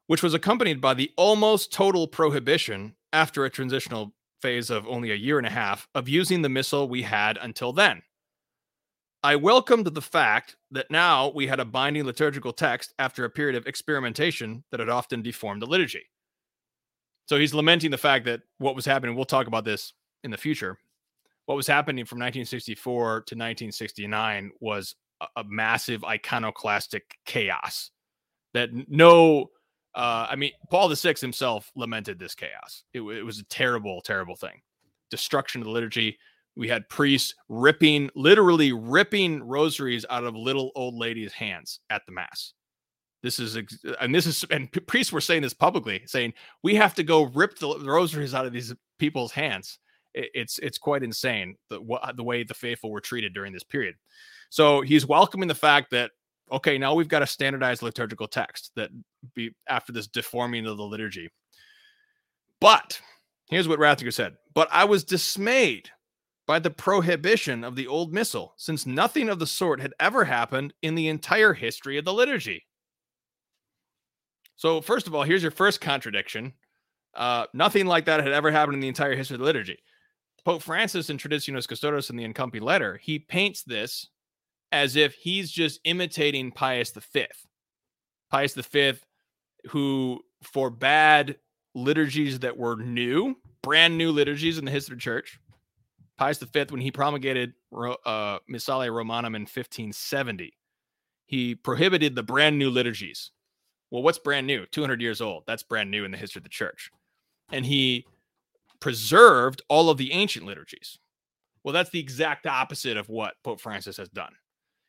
which 0.08 0.24
was 0.24 0.34
accompanied 0.34 0.82
by 0.82 0.94
the 0.94 1.12
almost 1.18 1.72
total 1.72 2.08
prohibition 2.08 2.96
after 3.14 3.46
a 3.46 3.50
transitional 3.50 4.14
phase 4.42 4.70
of 4.70 4.88
only 4.88 5.12
a 5.12 5.16
year 5.16 5.38
and 5.38 5.48
a 5.48 5.52
half 5.52 5.88
of 5.94 6.10
using 6.10 6.42
the 6.42 6.50
missal 6.50 6.88
we 6.88 7.04
had 7.04 7.38
until 7.38 7.74
then. 7.74 8.02
I 9.22 9.36
welcomed 9.36 9.86
the 9.86 10.02
fact 10.02 10.56
that 10.72 10.90
now 10.90 11.30
we 11.36 11.46
had 11.46 11.60
a 11.60 11.66
binding 11.66 12.06
liturgical 12.06 12.54
text 12.54 12.94
after 13.00 13.26
a 13.26 13.30
period 13.30 13.56
of 13.56 13.68
experimentation 13.68 14.64
that 14.72 14.80
had 14.80 14.90
often 14.90 15.22
deformed 15.22 15.62
the 15.62 15.66
liturgy. 15.66 16.04
So 17.26 17.38
he's 17.38 17.54
lamenting 17.54 17.92
the 17.92 17.98
fact 17.98 18.26
that 18.26 18.42
what 18.60 18.76
was 18.76 18.86
happening, 18.86 19.16
we'll 19.16 19.26
talk 19.26 19.48
about 19.48 19.66
this 19.66 19.94
in 20.24 20.32
the 20.32 20.38
future. 20.38 20.78
What 21.48 21.56
was 21.56 21.68
happening 21.68 22.06
from 22.06 22.18
1964 22.18 23.08
to 23.10 23.36
1969 23.36 24.52
was 24.62 24.96
a, 25.22 25.26
a 25.36 25.44
massive 25.44 26.04
iconoclastic 26.04 27.18
chaos 27.26 27.92
that 28.54 28.70
no, 28.88 29.52
uh, 29.96 30.28
I 30.30 30.36
mean, 30.38 30.52
Paul 30.72 30.90
VI 30.90 31.16
himself 31.20 31.72
lamented 31.76 32.20
this 32.20 32.36
chaos. 32.36 32.84
It, 32.94 33.02
it 33.02 33.24
was 33.24 33.40
a 33.40 33.46
terrible, 33.46 34.02
terrible 34.02 34.36
thing. 34.36 34.62
Destruction 35.12 35.62
of 35.62 35.66
the 35.66 35.72
liturgy, 35.72 36.18
we 36.56 36.68
had 36.68 36.90
priests 36.90 37.36
ripping, 37.48 38.10
literally 38.16 38.74
ripping 38.74 39.44
rosaries 39.44 40.06
out 40.10 40.24
of 40.24 40.36
little 40.36 40.72
old 40.76 40.96
ladies' 40.96 41.34
hands 41.34 41.80
at 41.90 42.02
the 42.06 42.12
mass. 42.12 42.54
This 43.22 43.40
is, 43.40 43.58
and 44.00 44.16
this 44.16 44.26
is, 44.26 44.46
and 44.50 44.72
priests 44.88 45.12
were 45.12 45.22
saying 45.22 45.42
this 45.42 45.54
publicly, 45.54 46.04
saying 46.06 46.34
we 46.64 46.76
have 46.76 46.96
to 46.96 47.04
go 47.04 47.24
rip 47.24 47.60
the 47.60 47.80
rosaries 47.80 48.34
out 48.34 48.46
of 48.46 48.54
these 48.54 48.74
people's 48.98 49.32
hands. 49.32 49.80
It's 50.14 50.58
it's 50.60 50.78
quite 50.78 51.04
insane 51.04 51.56
the 51.70 51.82
the 52.16 52.24
way 52.24 52.44
the 52.44 52.54
faithful 52.54 52.92
were 52.92 53.02
treated 53.02 53.34
during 53.34 53.54
this 53.54 53.64
period. 53.64 53.96
So 54.50 54.82
he's 54.82 55.06
welcoming 55.06 55.48
the 55.48 55.56
fact 55.56 55.92
that 55.92 56.12
okay, 56.52 56.78
now 56.78 56.96
we've 56.96 57.08
got 57.08 57.22
a 57.22 57.28
standardized 57.28 57.84
liturgical 57.84 58.28
text 58.28 58.72
that 58.76 58.90
be 59.36 59.52
after 59.68 59.92
this 59.92 60.08
deforming 60.08 60.66
of 60.66 60.78
the 60.78 60.84
liturgy. 60.84 61.30
But 62.60 63.00
here's 63.50 63.68
what 63.68 63.80
Ratzinger 63.80 64.14
said: 64.14 64.36
But 64.54 64.68
I 64.72 64.86
was 64.86 65.04
dismayed 65.04 65.90
by 66.50 66.58
the 66.58 66.72
prohibition 66.72 67.64
of 67.64 67.76
the 67.76 67.86
old 67.86 68.12
missal, 68.12 68.56
since 68.58 68.88
nothing 68.88 69.30
of 69.30 69.38
the 69.38 69.46
sort 69.46 69.80
had 69.80 69.94
ever 70.00 70.26
happened 70.26 70.74
in 70.82 70.96
the 70.96 71.08
entire 71.08 71.54
history 71.54 71.96
of 72.00 72.06
the 72.06 72.12
liturgy. 72.12 72.66
So, 74.56 74.82
first 74.82 75.06
of 75.06 75.14
all, 75.14 75.22
here's 75.22 75.44
your 75.44 75.52
first 75.52 75.80
contradiction. 75.80 76.54
Uh, 77.14 77.46
nothing 77.54 77.86
like 77.86 78.06
that 78.06 78.24
had 78.24 78.32
ever 78.32 78.50
happened 78.50 78.74
in 78.74 78.80
the 78.80 78.88
entire 78.88 79.16
history 79.16 79.36
of 79.36 79.42
the 79.42 79.46
liturgy. 79.46 79.78
Pope 80.44 80.64
Francis 80.64 81.12
in 81.12 81.20
Traditionis 81.20 81.68
Custodes 81.68 82.10
in 82.10 82.16
the 82.16 82.28
Incumpi 82.28 82.60
letter, 82.60 82.98
he 82.98 83.20
paints 83.20 83.62
this 83.62 84.08
as 84.72 84.96
if 84.96 85.14
he's 85.14 85.52
just 85.52 85.80
imitating 85.84 86.52
Pius 86.52 86.90
V. 87.14 87.28
Pius 88.32 88.56
V, 88.56 88.94
who 89.68 90.20
forbade 90.42 91.36
liturgies 91.76 92.40
that 92.40 92.58
were 92.58 92.76
new, 92.76 93.36
brand 93.62 94.00
new 94.00 94.12
liturgies 94.12 94.58
in 94.58 94.66
the 94.66 94.72
history 94.72 94.94
of 94.94 94.98
the 94.98 95.04
church. 95.04 95.40
Pius 96.20 96.38
V, 96.38 96.66
when 96.68 96.82
he 96.82 96.92
promulgated 96.92 97.54
uh, 97.74 98.40
Missale 98.50 98.94
Romanum 98.94 99.36
in 99.36 99.44
1570, 99.44 100.54
he 101.26 101.56
prohibited 101.56 102.14
the 102.14 102.24
brand 102.24 102.60
new 102.60 102.70
liturgies. 102.70 103.32
Well, 103.90 104.04
what's 104.04 104.20
brand 104.20 104.46
new? 104.46 104.66
200 104.66 105.02
years 105.02 105.22
old. 105.22 105.44
That's 105.48 105.64
brand 105.64 105.90
new 105.90 106.04
in 106.04 106.12
the 106.12 106.18
history 106.18 106.42
of 106.42 106.44
the 106.44 106.50
church. 106.50 106.92
And 107.54 107.66
he 107.66 108.06
preserved 108.82 109.62
all 109.70 109.90
of 109.90 109.98
the 109.98 110.12
ancient 110.12 110.46
liturgies. 110.46 111.00
Well, 111.64 111.74
that's 111.74 111.90
the 111.90 112.02
exact 112.02 112.46
opposite 112.46 112.98
of 112.98 113.08
what 113.08 113.36
Pope 113.42 113.62
Francis 113.62 113.96
has 113.96 114.10
done. 114.10 114.34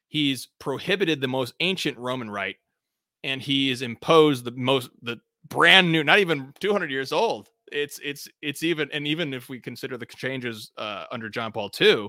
He's 0.08 0.48
prohibited 0.58 1.20
the 1.20 1.28
most 1.28 1.54
ancient 1.60 1.96
Roman 1.96 2.28
rite 2.28 2.56
and 3.22 3.40
he 3.40 3.68
has 3.68 3.82
imposed 3.82 4.44
the 4.44 4.50
most 4.50 4.90
the 5.00 5.20
brand 5.48 5.92
new, 5.92 6.02
not 6.02 6.18
even 6.18 6.52
200 6.58 6.90
years 6.90 7.12
old. 7.12 7.50
It's 7.72 8.00
it's 8.02 8.28
it's 8.42 8.62
even 8.62 8.90
and 8.92 9.06
even 9.06 9.32
if 9.32 9.48
we 9.48 9.60
consider 9.60 9.96
the 9.96 10.06
changes 10.06 10.72
uh, 10.76 11.04
under 11.10 11.28
John 11.28 11.52
Paul 11.52 11.70
II 11.80 12.08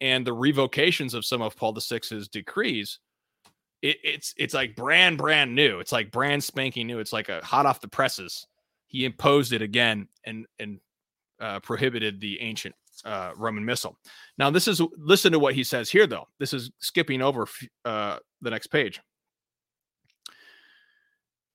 and 0.00 0.26
the 0.26 0.32
revocations 0.32 1.14
of 1.14 1.24
some 1.24 1.42
of 1.42 1.56
Paul 1.56 1.72
VI's 1.72 2.28
decrees, 2.28 2.98
it, 3.82 3.96
it's 4.02 4.34
it's 4.36 4.54
like 4.54 4.76
brand 4.76 5.18
brand 5.18 5.54
new. 5.54 5.80
It's 5.80 5.92
like 5.92 6.10
brand 6.10 6.42
spanking 6.42 6.86
new. 6.86 6.98
It's 6.98 7.12
like 7.12 7.28
a 7.28 7.44
hot 7.44 7.66
off 7.66 7.80
the 7.80 7.88
presses. 7.88 8.46
He 8.86 9.04
imposed 9.04 9.52
it 9.52 9.62
again 9.62 10.08
and 10.24 10.46
and 10.58 10.80
uh, 11.40 11.60
prohibited 11.60 12.20
the 12.20 12.40
ancient 12.40 12.74
uh, 13.04 13.32
Roman 13.36 13.64
missal. 13.64 13.98
Now 14.38 14.50
this 14.50 14.68
is 14.68 14.80
listen 14.96 15.32
to 15.32 15.38
what 15.38 15.54
he 15.54 15.64
says 15.64 15.90
here 15.90 16.06
though. 16.06 16.28
This 16.38 16.52
is 16.52 16.70
skipping 16.78 17.22
over 17.22 17.46
uh, 17.84 18.18
the 18.40 18.50
next 18.50 18.68
page. 18.68 19.00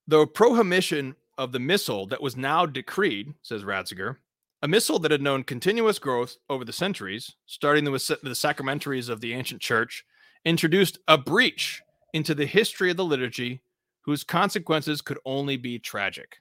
The 0.08 0.28
prohibition 0.28 1.16
of 1.42 1.52
the 1.52 1.60
missal 1.60 2.06
that 2.06 2.22
was 2.22 2.38
now 2.38 2.68
decreed, 2.68 3.34
says 3.42 3.64
Ratzinger, 3.64 4.18
a 4.62 4.68
missal 4.68 5.00
that 5.00 5.10
had 5.10 5.24
known 5.24 5.44
continuous 5.44 5.98
growth 5.98 6.38
over 6.52 6.64
the 6.64 6.72
centuries, 6.72 7.36
starting 7.48 7.90
with 7.90 8.12
the 8.22 8.36
sacramentaries 8.36 9.10
of 9.10 9.22
the 9.22 9.34
ancient 9.34 9.60
church, 9.60 10.06
introduced 10.46 11.00
a 11.08 11.18
breach 11.18 11.82
into 12.14 12.36
the 12.36 12.46
history 12.46 12.92
of 12.92 12.98
the 12.98 13.04
liturgy 13.04 13.64
whose 14.02 14.24
consequences 14.24 15.02
could 15.02 15.18
only 15.26 15.58
be 15.58 15.80
tragic. 15.80 16.38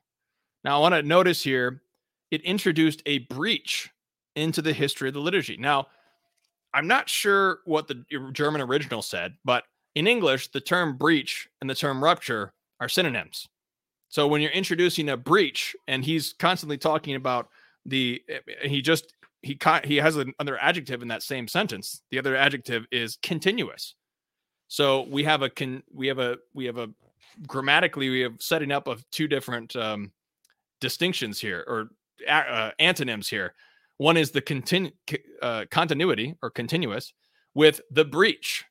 Now, 0.65 0.77
I 0.77 0.81
want 0.81 0.95
to 0.95 1.03
notice 1.03 1.43
here 1.43 1.81
it 2.31 2.43
introduced 2.43 3.03
a 3.07 3.21
breach 3.21 3.89
into 4.37 4.61
the 4.61 4.75
history 4.75 5.09
of 5.09 5.15
the 5.15 5.21
liturgy. 5.21 5.57
Now, 5.57 5.87
I'm 6.75 6.87
not 6.87 7.09
sure 7.09 7.61
what 7.65 7.89
the 7.89 8.05
German 8.33 8.61
original 8.61 9.01
said, 9.01 9.35
but 9.47 9.65
in 9.95 10.07
English, 10.07 10.49
the 10.49 10.61
term 10.61 10.99
breach 10.99 11.49
and 11.63 11.71
the 11.71 11.75
term 11.75 12.05
rupture 12.05 12.53
are 12.81 12.89
synonyms. 12.89 13.49
So 14.11 14.27
when 14.27 14.43
you're 14.43 14.51
introducing 14.51 15.09
a 15.09 15.17
breach 15.17 15.75
and 15.89 16.05
he's 16.05 16.35
constantly 16.35 16.77
talking 16.77 17.15
about 17.15 17.49
the 17.87 18.23
eh, 18.29 18.69
he 18.69 18.83
just 18.83 19.15
he 19.41 19.59
he 19.85 19.97
has 19.97 20.17
another 20.17 20.59
adjective 20.59 21.01
in 21.01 21.09
that 21.09 21.23
same 21.23 21.49
sentence. 21.49 22.03
The 22.11 22.19
other 22.19 22.37
adjective 22.37 22.87
is 22.91 23.17
continuous. 23.23 23.95
So 24.69 25.03
we 25.03 25.25
have 25.25 25.43
a 25.43 25.49
can 25.49 25.83
we 25.93 26.09
have 26.09 26.19
a 26.19 26.39
we 26.53 26.67
have 26.67 26.77
a 26.77 26.91
grammatically 27.47 28.11
we 28.11 28.21
have 28.21 28.35
setting 28.41 28.73
up 28.73 28.89
of 28.89 29.09
two 29.11 29.29
different 29.29 29.75
um, 29.77 30.11
distinctions 30.81 31.41
here 31.41 31.65
or 31.67 31.91
uh, 32.29 32.73
antonyms 32.81 33.29
here. 33.29 33.55
One 33.99 34.17
is 34.17 34.33
the 34.33 34.43
continu- 34.43 34.93
uh, 35.41 35.67
continuity 35.71 36.35
or 36.43 36.51
continuous 36.51 37.13
with 37.55 37.81
the 37.91 38.05
breach. 38.05 38.65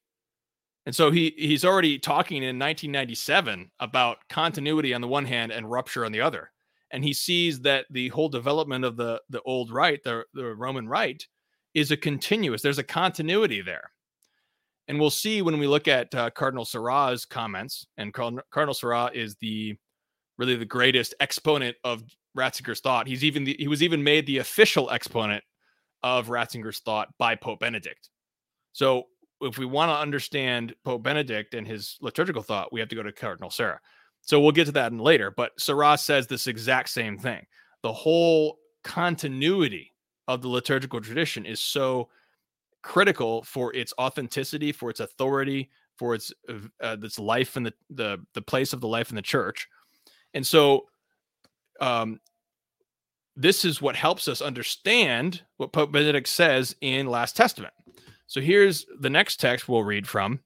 And 0.90 0.96
so 0.96 1.12
he 1.12 1.36
he's 1.38 1.64
already 1.64 2.00
talking 2.00 2.38
in 2.38 2.58
1997 2.58 3.70
about 3.80 4.28
continuity 4.28 4.92
on 4.92 5.02
the 5.02 5.08
one 5.08 5.26
hand 5.26 5.52
and 5.52 5.70
rupture 5.70 6.04
on 6.04 6.12
the 6.12 6.22
other. 6.22 6.52
And 6.90 7.04
he 7.04 7.14
sees 7.14 7.60
that 7.60 7.86
the 7.92 8.08
whole 8.08 8.28
development 8.28 8.84
of 8.84 8.98
the 8.98 9.22
the 9.30 9.40
old 9.44 9.70
rite, 9.70 10.04
the, 10.04 10.24
the 10.34 10.46
Roman 10.56 10.88
rite, 10.90 11.28
is 11.76 11.92
a 11.92 11.96
continuous. 11.96 12.64
There's 12.64 12.80
a 12.80 12.84
continuity 12.84 13.62
there. 13.62 13.92
And 14.88 15.00
we'll 15.00 15.12
see 15.12 15.44
when 15.44 15.60
we 15.60 15.68
look 15.68 15.88
at 15.88 16.16
uh, 16.16 16.32
Cardinal 16.32 16.66
Sarah's 16.66 17.24
comments. 17.24 17.86
And 17.98 18.12
Cardinal 18.12 18.74
Sarah 18.74 19.12
is 19.14 19.36
the 19.36 19.76
really 20.40 20.56
the 20.56 20.66
greatest 20.66 21.14
exponent 21.20 21.78
of 21.84 22.02
Ratzinger's 22.36 22.80
thought. 22.80 23.06
He's 23.06 23.24
even 23.24 23.44
the, 23.44 23.56
he 23.60 23.68
was 23.68 23.84
even 23.84 24.04
made 24.04 24.26
the 24.26 24.40
official 24.40 24.90
exponent 24.90 25.44
of 26.02 26.30
Ratzinger's 26.30 26.80
thought 26.80 27.10
by 27.20 27.36
Pope 27.36 27.60
Benedict. 27.60 28.10
So 28.72 29.06
if 29.42 29.58
we 29.58 29.66
want 29.66 29.90
to 29.90 29.96
understand 29.96 30.76
Pope 30.84 31.04
Benedict 31.04 31.54
and 31.54 31.68
his 31.68 31.98
liturgical 32.02 32.44
thought, 32.44 32.74
we 32.74 32.80
have 32.80 32.90
to 32.90 32.96
go 32.96 33.04
to 33.04 33.12
Cardinal 33.12 33.50
Sarah. 33.50 33.80
So 34.22 34.40
we'll 34.40 34.52
get 34.52 34.66
to 34.66 34.72
that 34.74 34.92
in 34.92 35.00
later. 35.00 35.32
But 35.32 35.60
Sarah 35.60 35.98
says 35.98 36.28
this 36.28 36.48
exact 36.48 36.90
same 36.90 37.18
thing. 37.18 37.46
The 37.84 37.94
whole 37.94 38.60
continuity 38.84 39.94
of 40.28 40.42
the 40.42 40.50
liturgical 40.50 41.02
tradition 41.02 41.46
is 41.46 41.60
so 41.60 42.10
critical 42.82 43.44
for 43.44 43.74
its 43.74 43.94
authenticity, 44.00 44.72
for 44.72 44.90
its 44.90 45.00
authority, 45.00 45.70
for 45.98 46.16
its 46.16 46.32
uh, 46.48 46.98
its 47.02 47.20
life 47.20 47.58
in 47.58 47.64
the, 47.64 47.74
the 47.90 48.18
the 48.34 48.42
place 48.42 48.74
of 48.74 48.82
the 48.82 48.88
life 48.88 49.10
in 49.10 49.16
the 49.16 49.22
church. 49.22 49.68
And 50.34 50.46
so 50.46 50.86
um, 51.82 52.20
this 53.36 53.66
is 53.66 53.82
what 53.82 53.96
helps 53.96 54.28
us 54.28 54.42
understand 54.42 55.42
what 55.58 55.72
Pope 55.72 55.92
Benedict 55.92 56.28
says 56.28 56.76
in 56.82 57.08
Last 57.08 57.36
Testament. 57.36 57.74
So 58.30 58.42
here's 58.42 58.86
the 59.00 59.10
next 59.10 59.40
text 59.40 59.68
we'll 59.68 59.84
read 59.84 60.08
from. 60.08 60.40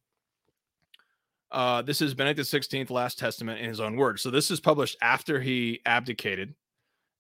Uh, 1.52 1.82
this 1.82 2.02
is 2.02 2.14
Benedict 2.14 2.50
XVI, 2.50 2.90
Last 2.90 3.20
Testament, 3.20 3.60
in 3.60 3.68
his 3.68 3.82
own 3.82 3.98
words. 3.98 4.22
So 4.22 4.32
this 4.32 4.50
is 4.50 4.62
published 4.62 4.98
after 5.02 5.42
he 5.42 5.82
abdicated. 5.86 6.56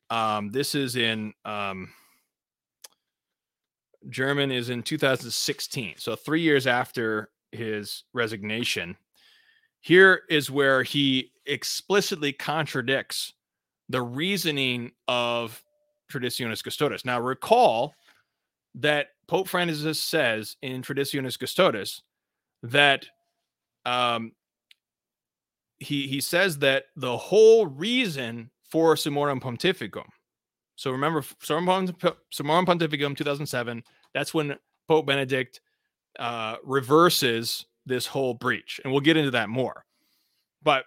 Um, 0.09 0.51
this 0.51 0.73
is 0.73 0.95
in 0.95 1.33
um, 1.43 1.89
German 4.09 4.51
is 4.51 4.69
in 4.69 4.83
2016. 4.83 5.95
So 5.97 6.15
three 6.15 6.41
years 6.41 6.65
after 6.65 7.29
his 7.51 8.05
resignation. 8.13 8.95
Here 9.81 10.21
is 10.29 10.49
where 10.49 10.81
he 10.81 11.33
explicitly 11.45 12.31
contradicts 12.31 13.33
the 13.89 14.01
reasoning 14.01 14.93
of 15.09 15.61
Traditionis 16.09 16.63
Custodes. 16.63 17.03
Now, 17.03 17.19
recall 17.19 17.95
that 18.75 19.07
Pope 19.27 19.47
Francis 19.47 19.99
says 19.99 20.57
in 20.61 20.81
Traditionis 20.81 21.39
Custodes 21.39 22.03
that 22.63 23.05
um, 23.85 24.31
he 25.79 26.07
he 26.07 26.21
says 26.21 26.57
that 26.59 26.85
the 26.95 27.17
whole 27.17 27.67
reason 27.67 28.49
for 28.69 28.95
Summorum 28.95 29.41
Pontificum. 29.41 30.05
So 30.75 30.91
remember, 30.91 31.21
Summorum 31.21 31.93
Pontificum 32.33 33.15
2007. 33.15 33.83
That's 34.13 34.33
when 34.33 34.55
Pope 34.87 35.05
Benedict 35.05 35.61
uh, 36.19 36.55
reverses 36.63 37.65
this 37.85 38.05
whole 38.05 38.33
breach, 38.33 38.79
and 38.83 38.91
we'll 38.91 39.01
get 39.01 39.17
into 39.17 39.31
that 39.31 39.49
more. 39.49 39.85
But 40.63 40.85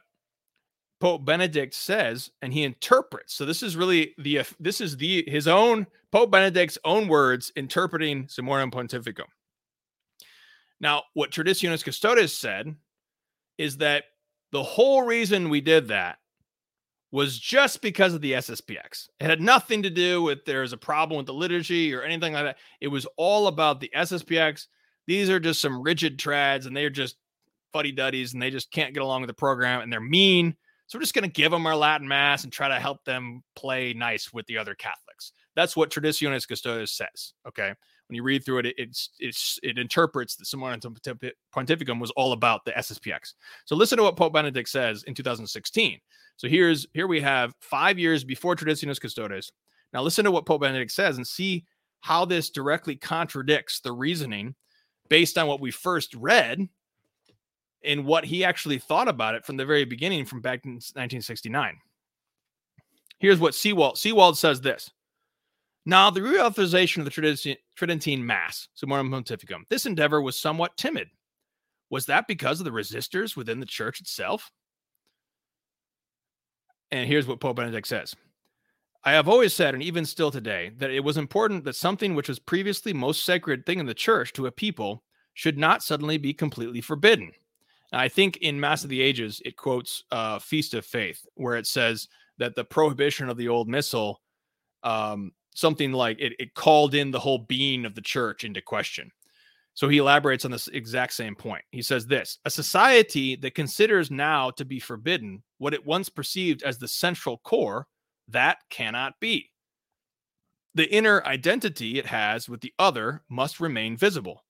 Pope 1.01 1.25
Benedict 1.25 1.75
says, 1.75 2.31
and 2.41 2.53
he 2.53 2.65
interprets. 2.65 3.35
So 3.35 3.45
this 3.45 3.63
is 3.63 3.77
really 3.77 4.15
the 4.19 4.43
this 4.59 4.81
is 4.81 4.97
the 4.97 5.25
his 5.29 5.47
own 5.47 5.87
Pope 6.11 6.31
Benedict's 6.31 6.79
own 6.85 7.09
words 7.09 7.53
interpreting 7.55 8.25
Summorum 8.27 8.73
Pontificum. 8.73 9.27
Now, 10.81 11.03
what 11.15 11.31
Traditionis 11.31 11.85
Custodes 11.85 12.33
said 12.33 12.75
is 13.59 13.79
that 13.79 14.05
the 14.53 14.63
whole 14.63 15.03
reason 15.03 15.49
we 15.49 15.61
did 15.61 15.89
that 15.89 16.19
was 17.13 17.39
just 17.39 17.83
because 17.83 18.15
of 18.15 18.21
the 18.21 18.33
SSPX. 18.33 19.09
It 19.21 19.27
had 19.27 19.41
nothing 19.41 19.83
to 19.85 19.91
do 19.91 20.23
with 20.23 20.45
there's 20.45 20.73
a 20.73 20.79
problem 20.79 21.17
with 21.17 21.27
the 21.27 21.35
liturgy 21.35 21.95
or 21.95 22.03
anything 22.03 22.33
like 22.33 22.45
that. 22.45 22.59
It 22.81 22.89
was 22.89 23.07
all 23.17 23.47
about 23.47 23.81
the 23.81 23.91
SSPX. 23.95 24.67
These 25.07 25.31
are 25.31 25.41
just 25.41 25.61
some 25.61 25.83
rigid 25.83 26.19
trads 26.19 26.67
and 26.67 26.77
they're 26.77 26.91
just 26.91 27.17
fuddy 27.73 27.93
duddies 27.93 28.33
and 28.33 28.43
they 28.43 28.51
just 28.51 28.71
can't 28.71 28.93
get 28.93 29.03
along 29.03 29.23
with 29.23 29.29
the 29.29 29.35
program 29.35 29.81
and 29.81 29.93
they're 29.93 30.01
mean 30.01 30.57
so 30.87 30.99
we're 30.99 31.03
just 31.03 31.15
going 31.15 31.29
to 31.29 31.33
give 31.33 31.51
them 31.51 31.67
our 31.67 31.77
Latin 31.77 32.07
Mass 32.07 32.45
and 32.45 32.53
try 32.53 32.69
to 32.69 32.77
help 32.77 33.05
them 33.05 33.43
play 33.57 33.93
nice 33.93 34.33
with 34.33 34.47
the 34.47 34.59
other 34.59 34.75
Catholics. 34.75 35.33
That's 35.57 35.77
what 35.77 35.91
Traditionis 35.91 36.47
Custodes 36.47 36.93
says. 36.93 37.33
Okay. 37.47 37.73
When 38.09 38.15
you 38.15 38.23
read 38.23 38.45
through 38.45 38.59
it, 38.59 38.67
it 38.67 38.75
it's, 38.79 39.11
it's, 39.19 39.59
it 39.65 39.79
interprets 39.79 40.37
that 40.37 40.45
Summorum 40.45 40.81
Pontificum 41.55 42.01
was 42.01 42.13
all 42.13 42.33
about 42.33 42.65
the 42.65 42.71
SSPX. 42.73 43.35
So 43.65 43.75
listen 43.75 43.99
to 43.99 44.05
what 44.05 44.17
Pope 44.17 44.33
Benedict 44.33 44.69
says 44.69 45.03
in 45.05 45.15
2016. 45.15 45.99
So 46.37 46.49
here's 46.49 46.87
here 46.93 47.09
we 47.09 47.21
have 47.21 47.55
five 47.61 47.99
years 47.99 48.23
before 48.23 48.55
Traditionis 48.55 49.01
Custodes. 49.01 49.51
Now 49.93 50.03
listen 50.03 50.25
to 50.25 50.31
what 50.31 50.47
Pope 50.47 50.61
Benedict 50.61 50.93
says 50.93 51.17
and 51.17 51.27
see 51.27 51.65
how 52.01 52.25
this 52.25 52.51
directly 52.51 52.95
contradicts 52.95 53.81
the 53.81 53.91
reasoning 53.91 54.55
based 55.09 55.39
on 55.39 55.49
what 55.49 55.61
we 55.61 55.71
first 55.71 56.15
read 56.15 56.69
and 57.87 58.05
what 58.05 58.25
he 58.25 58.45
actually 58.45 58.79
thought 58.79 59.09
about 59.09 59.35
it 59.35 59.45
from 59.45 59.57
the 59.57 59.65
very 59.65 59.85
beginning 59.85 60.25
from 60.25 60.41
back 60.41 60.65
in 60.65 60.73
1969. 60.73 61.79
Here's 63.19 63.41
what 63.41 63.55
Seewald 63.55 63.95
Seewald 63.95 64.37
says 64.37 64.61
this. 64.61 64.91
Now, 65.89 66.11
the 66.11 66.21
reauthorization 66.21 66.99
of 66.99 67.05
the 67.05 67.57
Tridentine 67.77 68.27
Mass, 68.27 68.69
Summorum 68.77 69.09
Pontificum, 69.09 69.63
this 69.71 69.87
endeavor 69.87 70.21
was 70.21 70.37
somewhat 70.37 70.77
timid. 70.77 71.09
Was 71.91 72.07
that 72.07 72.27
because 72.27 72.59
of 72.59 72.65
the 72.65 72.73
resistors 72.73 73.37
within 73.37 73.61
the 73.61 73.67
church 73.67 74.01
itself? 74.01 74.51
And 76.91 77.09
here's 77.09 77.29
what 77.29 77.41
Pope 77.41 77.57
Benedict 77.57 77.87
says 77.87 78.17
I 79.05 79.13
have 79.13 79.29
always 79.29 79.55
said, 79.55 79.75
and 79.75 79.83
even 79.83 80.05
still 80.05 80.33
today, 80.33 80.73
that 80.79 80.91
it 80.91 81.05
was 81.05 81.17
important 81.17 81.65
that 81.65 81.77
something 81.77 82.17
which 82.17 82.29
was 82.29 82.41
previously 82.41 82.93
most 82.93 83.25
sacred 83.25 83.65
thing 83.65 83.79
in 83.79 83.87
the 83.87 83.95
church 83.95 84.33
to 84.33 84.47
a 84.47 84.53
people 84.53 85.05
should 85.35 85.57
not 85.57 85.85
suddenly 85.85 86.19
be 86.19 86.35
completely 86.35 86.81
forbidden. 86.81 87.31
I 87.93 88.09
think 88.09 88.39
in 88.39 88.59
Mass 88.61 88.85
of 88.85 88.91
the 88.91 89.01
Ages, 89.01 89.41
it 89.45 89.57
quotes 89.57 90.05
uh, 90.11 90.39
Feast 90.39 90.75
of 90.75 90.85
Faith, 90.85 91.25
where 91.35 91.57
it 91.57 91.67
says 91.67 92.09
that 92.39 92.55
the 92.55 92.65
prohibition 92.65 93.29
of 93.29 93.37
the 93.37 93.49
old 93.49 93.69
missal 93.69 94.21
um, 94.83 95.33
something 95.57 95.93
like 95.93 96.19
it, 96.21 96.35
it 96.39 96.55
called 96.55 96.95
in 96.95 97.11
the 97.11 97.19
whole 97.19 97.39
being 97.39 97.85
of 97.85 97.95
the 97.95 98.01
church 98.01 98.45
into 98.45 98.61
question. 98.61 99.11
So 99.75 99.89
he 99.89 99.99
elaborates 99.99 100.45
on 100.45 100.51
this 100.51 100.69
exact 100.69 101.13
same 101.13 101.35
point. 101.35 101.65
He 101.71 101.83
says 101.83 102.07
this 102.07 102.39
a 102.45 102.51
society 102.51 103.37
that 103.37 103.55
considers 103.55 104.11
now 104.11 104.51
to 104.53 104.65
be 104.65 104.79
forbidden 104.79 105.43
what 105.59 105.75
it 105.75 105.85
once 105.85 106.09
perceived 106.09 106.63
as 106.63 106.79
the 106.79 106.89
central 106.89 107.39
core, 107.39 107.87
that 108.29 108.59
cannot 108.71 109.15
be. 109.21 109.51
The 110.75 110.91
inner 110.93 111.25
identity 111.25 111.99
it 111.99 112.07
has 112.07 112.49
with 112.49 112.61
the 112.61 112.73
other 112.79 113.23
must 113.29 113.61
remain 113.61 113.97
visible. 113.97 114.45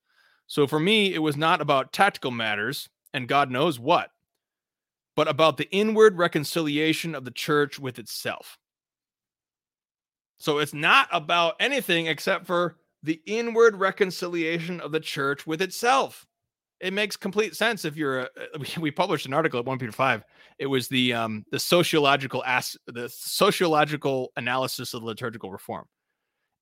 So 0.45 0.67
for 0.67 0.79
me, 0.79 1.13
it 1.13 1.19
was 1.19 1.35
not 1.35 1.61
about 1.61 1.93
tactical 1.93 2.31
matters 2.31 2.89
and 3.13 3.27
God 3.27 3.51
knows 3.51 3.79
what, 3.79 4.09
but 5.15 5.27
about 5.27 5.57
the 5.57 5.69
inward 5.71 6.17
reconciliation 6.17 7.15
of 7.15 7.25
the 7.25 7.31
church 7.31 7.79
with 7.79 7.99
itself. 7.99 8.57
So 10.39 10.59
it's 10.59 10.73
not 10.73 11.07
about 11.11 11.55
anything 11.59 12.07
except 12.07 12.45
for 12.45 12.77
the 13.03 13.21
inward 13.25 13.75
reconciliation 13.75 14.79
of 14.81 14.91
the 14.91 14.99
church 14.99 15.47
with 15.47 15.61
itself. 15.61 16.25
It 16.79 16.93
makes 16.93 17.17
complete 17.17 17.55
sense 17.55 17.85
if 17.85 17.97
you're 17.97 18.21
a, 18.21 18.29
we 18.79 18.91
published 18.91 19.25
an 19.25 19.33
article 19.33 19.59
at 19.59 19.65
1 19.65 19.79
Peter 19.79 19.91
5. 19.91 20.23
It 20.59 20.67
was 20.67 20.87
the 20.87 21.13
um 21.13 21.45
the 21.51 21.59
sociological 21.59 22.43
as 22.45 22.77
the 22.87 23.09
sociological 23.09 24.31
analysis 24.35 24.93
of 24.93 25.01
the 25.01 25.07
liturgical 25.07 25.51
reform. 25.51 25.85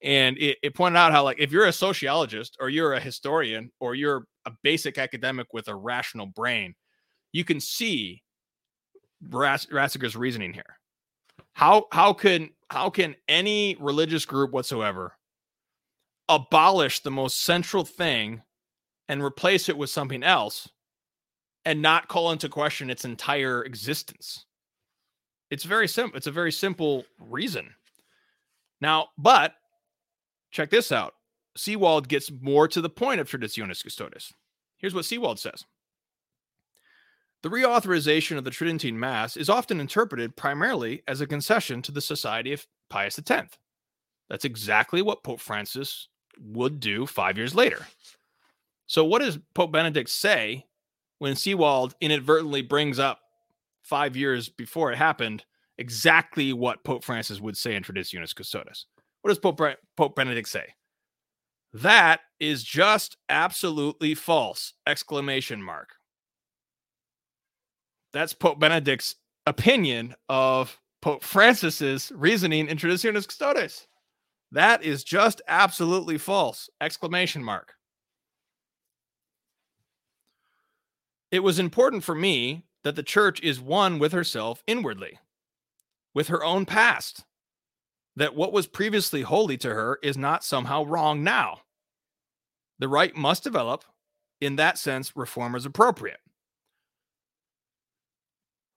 And 0.06 0.38
it, 0.38 0.60
it 0.62 0.76
pointed 0.76 0.98
out 0.98 1.12
how 1.12 1.24
like 1.24 1.40
if 1.40 1.52
you're 1.52 1.66
a 1.66 1.74
sociologist 1.74 2.58
or 2.60 2.70
you're 2.70 2.94
a 2.94 3.00
historian 3.00 3.72
or 3.80 3.96
you're 3.96 4.28
a 4.46 4.52
basic 4.62 5.00
academic 5.00 5.48
with 5.52 5.68
a 5.68 5.76
rational 5.76 6.28
brain, 6.28 6.76
you 7.34 7.44
can 7.44 7.60
see 7.60 8.22
Ratzinger's 9.28 10.16
reasoning 10.16 10.54
here. 10.54 10.78
How 11.54 11.88
how 11.92 12.14
can 12.14 12.52
how 12.70 12.92
can 12.92 13.16
any 13.28 13.76
religious 13.80 14.26
group 14.26 14.52
whatsoever 14.52 15.18
abolish 16.30 17.02
the 17.02 17.12
most 17.12 17.42
central 17.44 17.84
thing 17.84 18.44
and 19.10 19.24
replace 19.24 19.70
it 19.70 19.78
with 19.78 19.90
something 19.90 20.22
else 20.22 20.70
and 21.66 21.82
not 21.82 22.08
call 22.08 22.32
into 22.32 22.48
question 22.48 22.92
its 22.92 23.06
entire 23.06 23.64
existence? 23.64 24.46
It's 25.50 25.64
very 25.64 25.88
simple. 25.88 26.16
It's 26.16 26.28
a 26.28 26.32
very 26.32 26.52
simple 26.52 27.06
reason. 27.20 27.74
Now, 28.82 29.08
but 29.18 29.56
check 30.56 30.70
this 30.70 30.92
out. 30.92 31.14
Seewald 31.58 32.08
gets 32.08 32.32
more 32.42 32.68
to 32.68 32.82
the 32.82 32.90
point 32.90 33.20
of 33.20 33.30
Traditionis 33.30 33.84
Custodes. 33.84 34.34
Here's 34.78 34.96
what 34.96 35.06
Seewald 35.06 35.38
says. 35.38 35.66
The 37.44 37.50
reauthorization 37.50 38.38
of 38.38 38.44
the 38.44 38.52
Tridentine 38.52 39.00
Mass 39.00 39.38
is 39.38 39.50
often 39.50 39.80
interpreted 39.80 40.36
primarily 40.36 41.04
as 41.08 41.22
a 41.22 41.28
concession 41.28 41.82
to 41.84 41.92
the 41.92 42.02
Society 42.02 42.54
of 42.54 42.66
Pius 42.90 43.20
X. 43.20 43.58
That's 44.30 44.46
exactly 44.46 45.02
what 45.02 45.24
Pope 45.24 45.40
Francis 45.40 46.08
would 46.42 46.80
do 46.80 47.06
five 47.06 47.38
years 47.38 47.54
later. 47.54 47.86
So, 48.88 49.06
what 49.06 49.20
does 49.20 49.38
Pope 49.54 49.72
Benedict 49.72 50.10
say 50.10 50.66
when 51.20 51.34
Seewald 51.34 51.94
inadvertently 52.02 52.64
brings 52.64 52.98
up 52.98 53.20
five 53.84 54.16
years 54.16 54.50
before 54.50 54.92
it 54.92 54.98
happened 54.98 55.46
exactly 55.78 56.54
what 56.54 56.84
Pope 56.84 57.04
Francis 57.04 57.40
would 57.40 57.58
say 57.58 57.76
in 57.76 57.84
Traditionis 57.84 58.36
Custodes? 58.36 58.88
What 59.26 59.30
does 59.30 59.40
Pope, 59.40 59.60
Pope 59.98 60.16
Benedict 60.16 60.48
say? 60.48 60.76
That 61.74 62.20
is 62.40 62.64
just 62.64 63.18
absolutely 63.28 64.14
false! 64.14 64.74
Exclamation 64.86 65.64
mark. 65.64 65.94
That's 68.14 68.34
Pope 68.34 68.60
Benedict's 68.60 69.16
opinion 69.48 70.14
of 70.30 70.80
Pope 71.02 71.24
Francis's 71.24 72.12
reasoning 72.14 72.68
in 72.68 72.78
Traditionis 72.78 73.28
Custodes. 73.28 73.88
That 74.52 74.84
is 74.84 75.04
just 75.04 75.42
absolutely 75.48 76.20
false! 76.20 76.70
Exclamation 76.80 77.44
mark. 77.44 77.74
It 81.32 81.40
was 81.40 81.58
important 81.58 82.04
for 82.04 82.14
me 82.14 82.68
that 82.84 82.96
the 82.96 83.02
church 83.02 83.42
is 83.42 83.60
one 83.60 83.98
with 83.98 84.12
herself 84.12 84.62
inwardly, 84.68 85.18
with 86.14 86.28
her 86.28 86.44
own 86.44 86.68
past, 86.68 87.26
that 88.16 88.36
what 88.36 88.54
was 88.54 88.68
previously 88.68 89.22
holy 89.22 89.58
to 89.58 89.74
her 89.74 90.00
is 90.02 90.18
not 90.18 90.44
somehow 90.44 90.84
wrong 90.84 91.24
now. 91.24 91.60
The 92.80 92.88
rite 92.88 93.16
must 93.16 93.44
develop. 93.44 93.84
In 94.42 94.58
that 94.58 94.78
sense, 94.78 95.16
reform 95.16 95.56
is 95.56 95.66
appropriate 95.66 96.20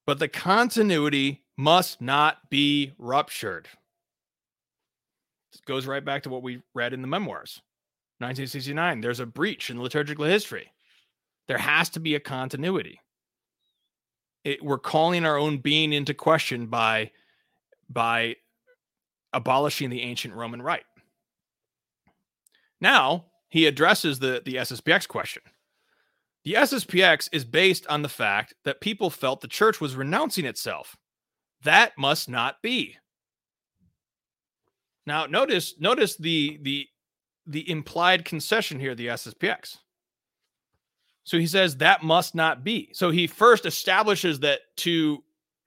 but 0.08 0.18
the 0.18 0.26
continuity 0.26 1.44
must 1.58 2.00
not 2.00 2.38
be 2.48 2.92
ruptured. 2.96 3.68
This 5.52 5.60
goes 5.60 5.84
right 5.86 6.02
back 6.02 6.22
to 6.22 6.30
what 6.30 6.42
we 6.42 6.62
read 6.74 6.94
in 6.94 7.02
the 7.02 7.06
memoirs. 7.06 7.60
1969, 8.20 9.02
there's 9.02 9.20
a 9.20 9.26
breach 9.26 9.68
in 9.68 9.82
liturgical 9.82 10.24
history. 10.24 10.72
There 11.46 11.58
has 11.58 11.90
to 11.90 12.00
be 12.00 12.14
a 12.14 12.20
continuity. 12.20 12.98
It, 14.44 14.64
we're 14.64 14.78
calling 14.78 15.26
our 15.26 15.36
own 15.36 15.58
being 15.58 15.92
into 15.92 16.14
question 16.14 16.68
by 16.68 17.10
by 17.90 18.36
abolishing 19.32 19.90
the 19.90 20.02
ancient 20.02 20.34
Roman 20.34 20.62
rite. 20.62 20.84
Now 22.80 23.26
he 23.48 23.66
addresses 23.66 24.18
the 24.18 24.42
the 24.44 24.56
SSPX 24.56 25.08
question. 25.08 25.42
The 26.44 26.54
SSPX 26.54 27.28
is 27.32 27.44
based 27.44 27.86
on 27.88 28.02
the 28.02 28.08
fact 28.08 28.54
that 28.64 28.80
people 28.80 29.10
felt 29.10 29.40
the 29.40 29.48
church 29.48 29.80
was 29.80 29.96
renouncing 29.96 30.44
itself. 30.44 30.96
That 31.62 31.92
must 31.98 32.28
not 32.28 32.62
be. 32.62 32.96
Now, 35.06 35.26
notice 35.26 35.74
notice 35.78 36.16
the 36.16 36.58
the 36.62 36.86
the 37.46 37.68
implied 37.70 38.24
concession 38.24 38.78
here, 38.78 38.94
the 38.94 39.08
SSPX. 39.08 39.78
So 41.24 41.38
he 41.38 41.46
says 41.46 41.76
that 41.76 42.02
must 42.02 42.34
not 42.34 42.62
be. 42.62 42.90
So 42.92 43.10
he 43.10 43.26
first 43.26 43.66
establishes 43.66 44.40
that 44.40 44.60
to 44.78 45.22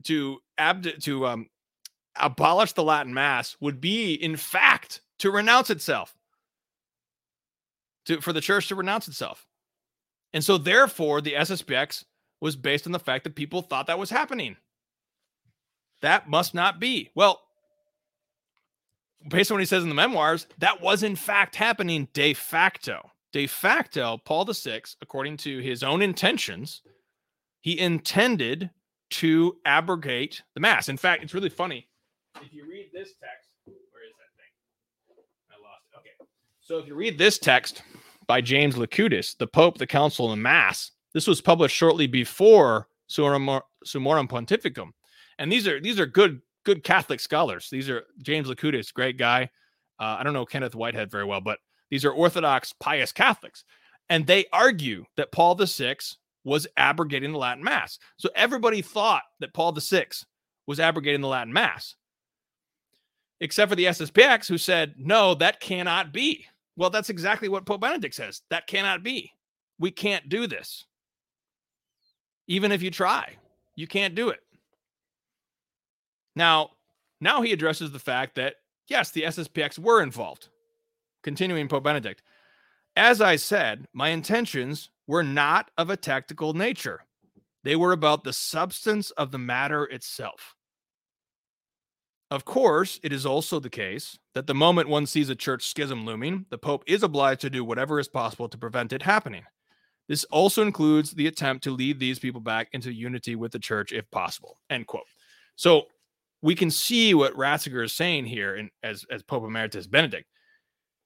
to 0.05 0.39
abd 0.57 1.03
to 1.03 1.27
um, 1.27 1.47
abolish 2.21 2.73
the 2.73 2.83
Latin 2.83 3.13
Mass 3.13 3.57
would 3.59 3.81
be, 3.81 4.13
in 4.13 4.35
fact, 4.35 5.01
to 5.19 5.31
renounce 5.31 5.69
itself. 5.69 6.15
To 8.05 8.21
for 8.21 8.33
the 8.33 8.41
church 8.41 8.67
to 8.69 8.75
renounce 8.75 9.07
itself. 9.07 9.45
And 10.33 10.43
so, 10.43 10.57
therefore, 10.57 11.21
the 11.21 11.33
SSPX 11.33 12.05
was 12.39 12.55
based 12.55 12.85
on 12.85 12.91
the 12.91 12.99
fact 12.99 13.23
that 13.23 13.35
people 13.35 13.61
thought 13.61 13.87
that 13.87 13.99
was 13.99 14.09
happening. 14.09 14.57
That 16.01 16.29
must 16.29 16.53
not 16.53 16.79
be. 16.79 17.11
Well, 17.13 17.41
based 19.29 19.51
on 19.51 19.55
what 19.55 19.61
he 19.61 19.65
says 19.65 19.83
in 19.83 19.89
the 19.89 19.95
memoirs, 19.95 20.47
that 20.57 20.81
was 20.81 21.03
in 21.03 21.15
fact 21.15 21.55
happening 21.55 22.07
de 22.13 22.33
facto. 22.33 23.11
De 23.31 23.47
facto, 23.47 24.19
Paul 24.25 24.45
VI, 24.45 24.81
according 25.01 25.37
to 25.37 25.59
his 25.59 25.83
own 25.83 26.01
intentions, 26.01 26.81
he 27.61 27.79
intended 27.79 28.71
to 29.11 29.57
abrogate 29.65 30.41
the 30.53 30.59
Mass. 30.59 30.89
In 30.89 30.97
fact, 30.97 31.23
it's 31.23 31.33
really 31.33 31.49
funny. 31.49 31.87
If 32.41 32.53
you 32.53 32.67
read 32.69 32.89
this 32.93 33.09
text, 33.19 33.49
where 33.65 34.05
is 34.05 34.13
that 34.17 34.31
thing? 34.37 34.51
I 35.49 35.55
lost 35.61 35.83
it. 35.91 35.97
Okay. 35.99 36.29
So 36.61 36.77
if 36.77 36.87
you 36.87 36.95
read 36.95 37.17
this 37.17 37.37
text, 37.37 37.83
by 38.31 38.39
James 38.39 38.75
Likoudis, 38.75 39.37
the 39.37 39.45
Pope, 39.45 39.77
the 39.77 39.85
Council, 39.85 40.31
and 40.31 40.39
the 40.39 40.41
Mass. 40.41 40.91
This 41.13 41.27
was 41.27 41.41
published 41.41 41.75
shortly 41.75 42.07
before 42.07 42.87
Summorum 43.09 43.59
Pontificum, 43.85 44.91
and 45.37 45.51
these 45.51 45.67
are 45.67 45.81
these 45.81 45.99
are 45.99 46.05
good 46.05 46.41
good 46.63 46.81
Catholic 46.81 47.19
scholars. 47.19 47.67
These 47.69 47.89
are 47.89 48.03
James 48.21 48.47
Likoudis, 48.47 48.93
great 48.93 49.17
guy. 49.17 49.49
Uh, 49.99 50.15
I 50.17 50.23
don't 50.23 50.31
know 50.31 50.45
Kenneth 50.45 50.75
Whitehead 50.75 51.11
very 51.11 51.25
well, 51.25 51.41
but 51.41 51.59
these 51.89 52.05
are 52.05 52.11
Orthodox 52.13 52.71
pious 52.79 53.11
Catholics, 53.11 53.65
and 54.09 54.25
they 54.25 54.45
argue 54.53 55.03
that 55.17 55.33
Paul 55.33 55.55
VI 55.55 55.97
was 56.45 56.67
abrogating 56.77 57.33
the 57.33 57.37
Latin 57.37 57.65
Mass. 57.65 57.99
So 58.15 58.29
everybody 58.33 58.81
thought 58.81 59.23
that 59.41 59.53
Paul 59.53 59.73
VI 59.73 60.05
was 60.67 60.79
abrogating 60.79 61.19
the 61.19 61.27
Latin 61.27 61.51
Mass. 61.51 61.95
Except 63.41 63.69
for 63.69 63.75
the 63.75 63.85
SSPX, 63.85 64.47
who 64.47 64.57
said, 64.57 64.93
no, 64.97 65.33
that 65.35 65.59
cannot 65.59 66.13
be. 66.13 66.45
Well, 66.77 66.89
that's 66.89 67.09
exactly 67.09 67.49
what 67.49 67.65
Pope 67.65 67.81
Benedict 67.81 68.15
says. 68.15 68.41
That 68.49 68.67
cannot 68.67 69.03
be. 69.03 69.33
We 69.79 69.91
can't 69.91 70.29
do 70.29 70.47
this. 70.47 70.85
Even 72.47 72.71
if 72.71 72.81
you 72.81 72.91
try, 72.91 73.35
you 73.75 73.87
can't 73.87 74.15
do 74.15 74.29
it. 74.29 74.39
Now, 76.35 76.69
now 77.19 77.41
he 77.41 77.51
addresses 77.51 77.91
the 77.91 77.99
fact 77.99 78.35
that, 78.35 78.55
yes, 78.87 79.11
the 79.11 79.23
SSPX 79.23 79.79
were 79.79 80.01
involved. 80.01 80.47
Continuing 81.23 81.67
Pope 81.67 81.83
Benedict. 81.83 82.23
As 82.95 83.21
I 83.21 83.35
said, 83.37 83.87
my 83.93 84.09
intentions 84.09 84.89
were 85.07 85.23
not 85.23 85.71
of 85.77 85.89
a 85.89 85.97
tactical 85.97 86.53
nature. 86.53 87.05
They 87.63 87.75
were 87.75 87.91
about 87.91 88.23
the 88.23 88.33
substance 88.33 89.11
of 89.11 89.31
the 89.31 89.37
matter 89.37 89.85
itself. 89.85 90.55
Of 92.31 92.45
course, 92.45 92.97
it 93.03 93.11
is 93.11 93.25
also 93.25 93.59
the 93.59 93.69
case 93.69 94.17
that 94.35 94.47
the 94.47 94.53
moment 94.53 94.87
one 94.87 95.05
sees 95.05 95.29
a 95.29 95.35
church 95.35 95.67
schism 95.67 96.05
looming, 96.05 96.45
the 96.49 96.57
Pope 96.57 96.85
is 96.87 97.03
obliged 97.03 97.41
to 97.41 97.49
do 97.49 97.65
whatever 97.65 97.99
is 97.99 98.07
possible 98.07 98.47
to 98.47 98.57
prevent 98.57 98.93
it 98.93 99.01
happening. 99.01 99.43
This 100.07 100.23
also 100.25 100.61
includes 100.61 101.11
the 101.11 101.27
attempt 101.27 101.65
to 101.65 101.71
lead 101.71 101.99
these 101.99 102.19
people 102.19 102.39
back 102.39 102.69
into 102.71 102.93
unity 102.93 103.35
with 103.35 103.51
the 103.51 103.59
church 103.59 103.91
if 103.91 104.09
possible. 104.11 104.57
End 104.69 104.87
quote. 104.87 105.03
So 105.57 105.87
we 106.41 106.55
can 106.55 106.71
see 106.71 107.13
what 107.13 107.35
Ratzinger 107.35 107.83
is 107.83 107.93
saying 107.93 108.25
here 108.25 108.55
in, 108.55 108.69
as, 108.81 109.05
as 109.11 109.23
Pope 109.23 109.43
Emeritus 109.43 109.87
Benedict. 109.87 110.25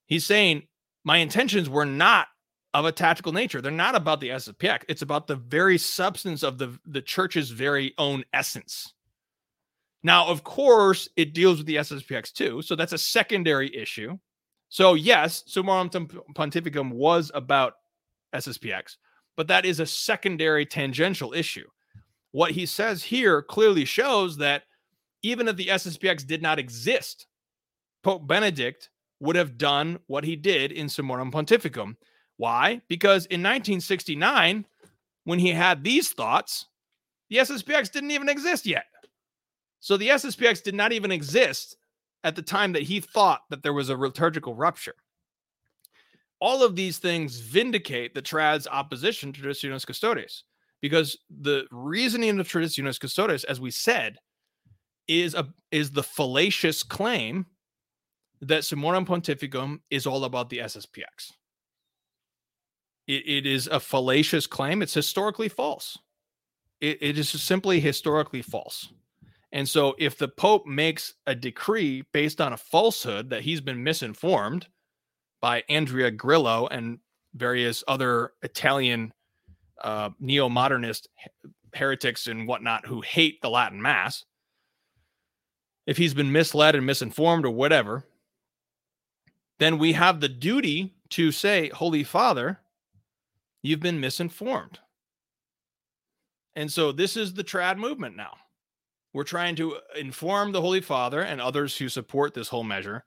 He's 0.06 0.28
saying, 0.28 0.68
My 1.04 1.18
intentions 1.18 1.70
were 1.70 1.86
not 1.86 2.28
of 2.76 2.86
a 2.86 2.92
tactical 2.92 3.32
nature. 3.32 3.62
They're 3.62 3.72
not 3.72 3.96
about 3.96 4.22
the 4.22 4.30
SSPX. 4.30 4.84
It's 4.88 5.02
about 5.02 5.26
the 5.26 5.38
very 5.38 5.80
substance 5.80 6.44
of 6.44 6.60
the, 6.60 6.78
the 6.86 7.02
church's 7.02 7.50
very 7.50 7.96
own 7.98 8.26
essence. 8.32 8.94
Now, 10.06 10.28
of 10.28 10.44
course, 10.44 11.10
it 11.18 11.34
deals 11.34 11.58
with 11.58 11.66
the 11.66 11.78
SSPX 11.78 12.32
too. 12.32 12.62
So 12.62 12.76
that's 12.76 12.94
a 12.94 12.98
secondary 12.98 13.76
issue. 13.76 14.20
So, 14.70 14.94
yes, 14.94 15.44
Summorum 15.48 15.90
Pontificum 16.36 16.92
was 16.92 17.32
about 17.34 17.74
SSPX, 18.32 18.98
but 19.36 19.48
that 19.48 19.66
is 19.66 19.80
a 19.80 19.86
secondary 19.88 20.64
tangential 20.64 21.34
issue. 21.34 21.66
What 22.34 22.52
he 22.52 22.68
says 22.68 23.02
here 23.02 23.42
clearly 23.42 23.84
shows 23.84 24.38
that 24.38 24.66
even 25.24 25.48
if 25.48 25.56
the 25.56 25.70
SSPX 25.70 26.28
did 26.28 26.44
not 26.44 26.60
exist, 26.60 27.26
Pope 28.04 28.28
Benedict 28.28 28.92
would 29.22 29.36
have 29.36 29.58
done 29.58 29.98
what 30.06 30.24
he 30.24 30.36
did 30.36 30.72
in 30.72 30.86
Summorum 30.86 31.32
Pontificum. 31.32 31.96
Why? 32.38 32.80
Because 32.88 33.26
in 33.26 33.42
1969, 33.42 34.68
when 35.24 35.40
he 35.40 35.50
had 35.50 35.84
these 35.84 36.12
thoughts, 36.12 36.68
the 37.32 37.38
SSPX 37.38 37.92
didn't 37.92 38.12
even 38.12 38.30
exist 38.30 38.68
yet. 38.68 38.86
So 39.86 39.98
the 39.98 40.08
SSPX 40.08 40.64
did 40.64 40.74
not 40.74 40.94
even 40.94 41.12
exist 41.12 41.78
at 42.24 42.36
the 42.36 42.42
time 42.42 42.72
that 42.72 42.82
he 42.82 43.00
thought 43.00 43.42
that 43.52 43.62
there 43.62 43.72
was 43.72 43.90
a 43.90 43.96
liturgical 43.96 44.56
rupture. 44.56 44.96
All 46.42 46.64
of 46.64 46.76
these 46.76 46.98
things 46.98 47.40
vindicate 47.40 48.16
the 48.16 48.22
trad's 48.24 48.66
opposition 48.66 49.32
to 49.32 49.42
Traditionis 49.42 49.86
Custodes 49.86 50.44
because 50.82 51.20
the 51.30 51.68
reasoning 51.70 52.40
of 52.40 52.48
Traditionis 52.48 53.00
Custodes, 53.00 53.44
as 53.44 53.62
we 53.62 53.70
said, 53.70 54.18
is 55.08 55.36
a 55.36 55.54
is 55.70 55.92
the 55.92 56.02
fallacious 56.02 56.82
claim 56.82 57.46
that 58.42 58.64
Summorum 58.64 59.06
Pontificum 59.06 59.82
is 59.92 60.08
all 60.08 60.24
about 60.24 60.50
the 60.50 60.58
SSPX. 60.58 61.32
It, 63.06 63.28
it 63.28 63.46
is 63.46 63.68
a 63.68 63.80
fallacious 63.80 64.48
claim. 64.48 64.82
It's 64.82 64.96
historically 64.96 65.48
false. 65.48 66.00
It, 66.82 66.98
it 67.02 67.20
is 67.20 67.30
simply 67.30 67.80
historically 67.80 68.42
false. 68.42 68.90
And 69.52 69.68
so, 69.68 69.96
if 69.98 70.18
the 70.18 70.28
Pope 70.28 70.66
makes 70.66 71.14
a 71.28 71.36
decree 71.36 72.04
based 72.12 72.42
on 72.42 72.54
a 72.54 72.58
falsehood 72.58 73.30
that 73.30 73.42
he's 73.42 73.62
been 73.62 73.84
misinformed 73.84 74.68
by 75.42 75.64
Andrea 75.70 76.12
Grillo 76.12 76.68
and 76.68 77.00
various 77.36 77.84
other 77.88 78.34
Italian 78.42 79.14
uh, 79.82 80.10
neo 80.20 80.50
modernist 80.50 81.10
heretics 81.74 82.28
and 82.28 82.48
whatnot 82.48 82.86
who 82.86 83.02
hate 83.02 83.42
the 83.42 83.50
Latin 83.50 83.82
Mass, 83.82 84.24
if 85.86 85.98
he's 85.98 86.14
been 86.14 86.32
misled 86.32 86.76
and 86.76 86.86
misinformed 86.86 87.46
or 87.46 87.52
whatever, 87.52 88.06
then 89.60 89.78
we 89.78 89.94
have 89.94 90.20
the 90.20 90.30
duty 90.30 90.96
to 91.10 91.32
say, 91.32 91.70
Holy 91.70 92.04
Father, 92.04 92.60
you've 93.62 93.80
been 93.80 94.00
misinformed. 94.00 94.80
And 96.56 96.72
so 96.72 96.92
this 96.92 97.16
is 97.18 97.34
the 97.34 97.44
trad 97.44 97.78
movement 97.78 98.16
now. 98.16 98.34
We're 99.16 99.24
trying 99.24 99.56
to 99.56 99.78
inform 99.98 100.52
the 100.52 100.60
Holy 100.60 100.82
Father 100.82 101.22
and 101.22 101.40
others 101.40 101.78
who 101.78 101.88
support 101.88 102.34
this 102.34 102.50
whole 102.50 102.66
measure. 102.66 103.06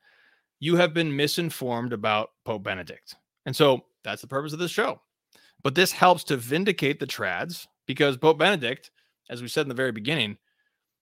You 0.58 0.76
have 0.76 0.94
been 0.94 1.14
misinformed 1.14 1.92
about 1.92 2.30
Pope 2.46 2.62
Benedict. 2.62 3.14
And 3.44 3.54
so 3.54 3.84
that's 4.04 4.22
the 4.22 4.26
purpose 4.26 4.54
of 4.54 4.58
this 4.58 4.70
show. 4.70 5.02
But 5.62 5.74
this 5.74 5.92
helps 5.92 6.24
to 6.24 6.38
vindicate 6.38 6.98
the 6.98 7.06
trads 7.06 7.66
because 7.86 8.16
Pope 8.16 8.38
Benedict, 8.38 8.90
as 9.28 9.42
we 9.42 9.48
said 9.48 9.66
in 9.66 9.68
the 9.68 9.74
very 9.74 9.92
beginning, 9.92 10.38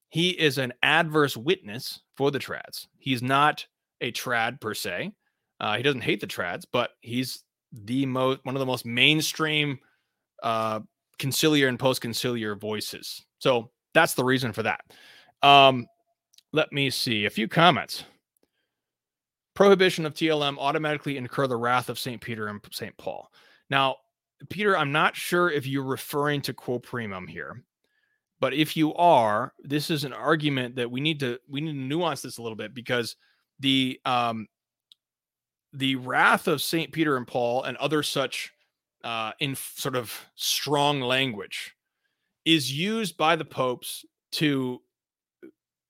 he 0.09 0.31
is 0.31 0.59
an 0.59 0.73
adverse 0.83 1.37
witness 1.37 2.01
for 2.17 2.33
the 2.33 2.41
trads. 2.41 2.89
He's 2.99 3.23
not 3.23 3.65
a 4.01 4.11
trad 4.11 4.61
per 4.61 4.75
se. 4.75 5.13
Uh, 5.61 5.77
he 5.77 5.85
doesn't 5.85 6.01
hate 6.01 6.21
the 6.21 6.27
trads, 6.27 6.65
but 6.73 6.91
he's 7.01 7.45
the 7.71 8.07
most 8.07 8.41
one 8.43 8.57
of 8.57 8.61
the 8.61 8.67
most 8.67 8.85
mainstream 8.85 9.79
uh, 10.43 10.81
conciliar 11.21 11.69
and 11.69 11.79
post 11.79 12.03
conciliar 12.03 12.59
voices. 12.61 13.25
So 13.39 13.71
that's 13.97 14.15
the 14.15 14.25
reason 14.25 14.53
for 14.53 14.63
that. 14.63 14.83
Um, 15.43 15.87
let 16.53 16.71
me 16.71 16.91
see 16.91 17.25
a 17.25 17.31
few 17.31 17.49
comments. 17.49 18.05
Prohibition 19.55 20.05
of 20.05 20.13
TLM 20.13 20.59
automatically 20.59 21.17
incur 21.17 21.47
the 21.47 21.57
wrath 21.57 21.89
of 21.89 21.99
St. 21.99 22.21
Peter 22.21 22.49
and 22.49 22.61
St. 22.71 22.95
Paul. 22.99 23.33
Now, 23.71 23.97
Peter, 24.51 24.77
I'm 24.77 24.93
not 24.93 25.17
sure 25.17 25.51
if 25.51 25.67
you're 25.67 25.83
referring 25.83 26.43
to 26.43 26.53
quo 26.53 26.79
primum 26.79 27.27
here. 27.27 27.65
But 28.39 28.53
if 28.53 28.77
you 28.77 28.93
are, 28.95 29.55
this 29.63 29.91
is 29.91 30.05
an 30.05 30.13
argument 30.13 30.77
that 30.77 30.91
we 30.91 31.01
need 31.01 31.21
to 31.21 31.39
we 31.49 31.63
need 31.63 31.73
to 31.73 31.79
nuance 31.79 32.21
this 32.21 32.37
a 32.37 32.43
little 32.43 32.57
bit 32.57 32.75
because 32.75 33.17
the 33.61 33.99
um 34.05 34.47
the 35.73 35.97
wrath 35.97 36.49
of 36.49 36.61
Saint 36.61 36.93
Peter 36.93 37.17
and 37.17 37.27
Paul 37.27 37.63
and 37.63 37.79
other 37.79 38.03
such 38.03 38.53
uh, 39.05 39.33
in 39.41 39.55
sort 39.55 39.97
of 39.97 40.13
strong 40.35 41.01
language 41.01 41.76
is 42.47 42.73
used 42.73 43.19
by 43.19 43.37
the 43.37 43.45
popes 43.45 44.07
to 44.33 44.81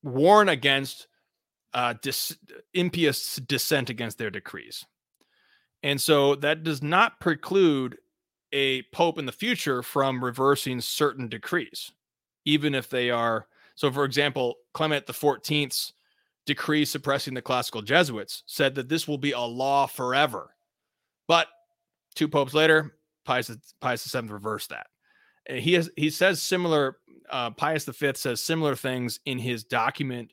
warn 0.03 0.49
against 0.49 1.07
uh, 1.73 1.95
dis- 2.03 2.37
impious 2.75 3.37
dissent 3.37 3.91
against 3.91 4.19
their 4.19 4.31
decrees. 4.31 4.85
And 5.85 6.01
so 6.01 6.35
that 6.37 6.65
does 6.65 6.83
not 6.83 7.21
preclude 7.21 7.99
a 8.53 8.83
pope 8.93 9.19
in 9.19 9.27
the 9.27 9.33
future 9.33 9.83
from 9.83 10.25
reversing 10.25 10.81
certain 10.81 11.29
decrees 11.29 11.93
even 12.47 12.75
if 12.75 12.89
they 12.89 13.11
are. 13.11 13.47
So, 13.75 13.93
for 13.93 14.05
example, 14.05 14.55
Clement 14.73 15.05
14th's 15.07 15.93
decree 16.47 16.87
suppressing 16.87 17.35
the 17.35 17.43
classical 17.43 17.83
Jesuits 17.83 18.45
said 18.47 18.75
that 18.77 18.89
this 18.89 19.07
will 19.07 19.19
be 19.19 19.33
a 19.33 19.41
law 19.41 19.87
forever. 19.87 20.55
But 21.29 21.49
two 22.15 22.29
popes 22.29 22.55
later, 22.55 22.95
Pius, 23.27 23.51
Pius 23.81 24.11
VII 24.11 24.29
reversed 24.29 24.71
that. 24.71 24.87
He 25.49 25.75
has 25.75 25.91
he 25.97 26.11
says 26.11 26.43
similar. 26.43 26.99
Uh, 27.31 27.51
Pius 27.51 27.85
V 27.85 28.13
says 28.15 28.41
similar 28.41 28.77
things 28.77 29.19
in 29.27 29.39
his 29.39 29.65
document 29.65 30.33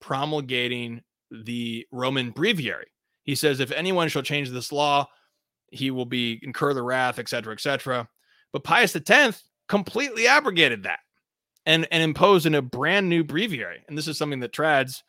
promulgating 0.00 1.00
the 1.30 1.86
Roman 1.90 2.30
Breviary. 2.30 2.86
He 3.24 3.34
says, 3.34 3.60
if 3.60 3.72
anyone 3.72 4.08
shall 4.08 4.22
change 4.22 4.50
this 4.50 4.70
law, 4.70 5.06
he 5.70 5.90
will 5.90 6.04
be 6.04 6.38
incur 6.42 6.74
the 6.74 6.82
wrath, 6.82 7.18
etc., 7.18 7.54
etc. 7.54 8.08
But 8.52 8.64
Pius 8.64 8.94
X 8.94 9.44
completely 9.68 10.26
abrogated 10.26 10.82
that 10.82 11.00
and 11.66 11.86
and 11.90 12.02
impose 12.02 12.46
in 12.46 12.54
a 12.54 12.62
brand 12.62 13.08
new 13.08 13.24
breviary. 13.24 13.82
And 13.88 13.96
this 13.96 14.08
is 14.08 14.18
something 14.18 14.40
that 14.40 14.52
trads 14.52 15.02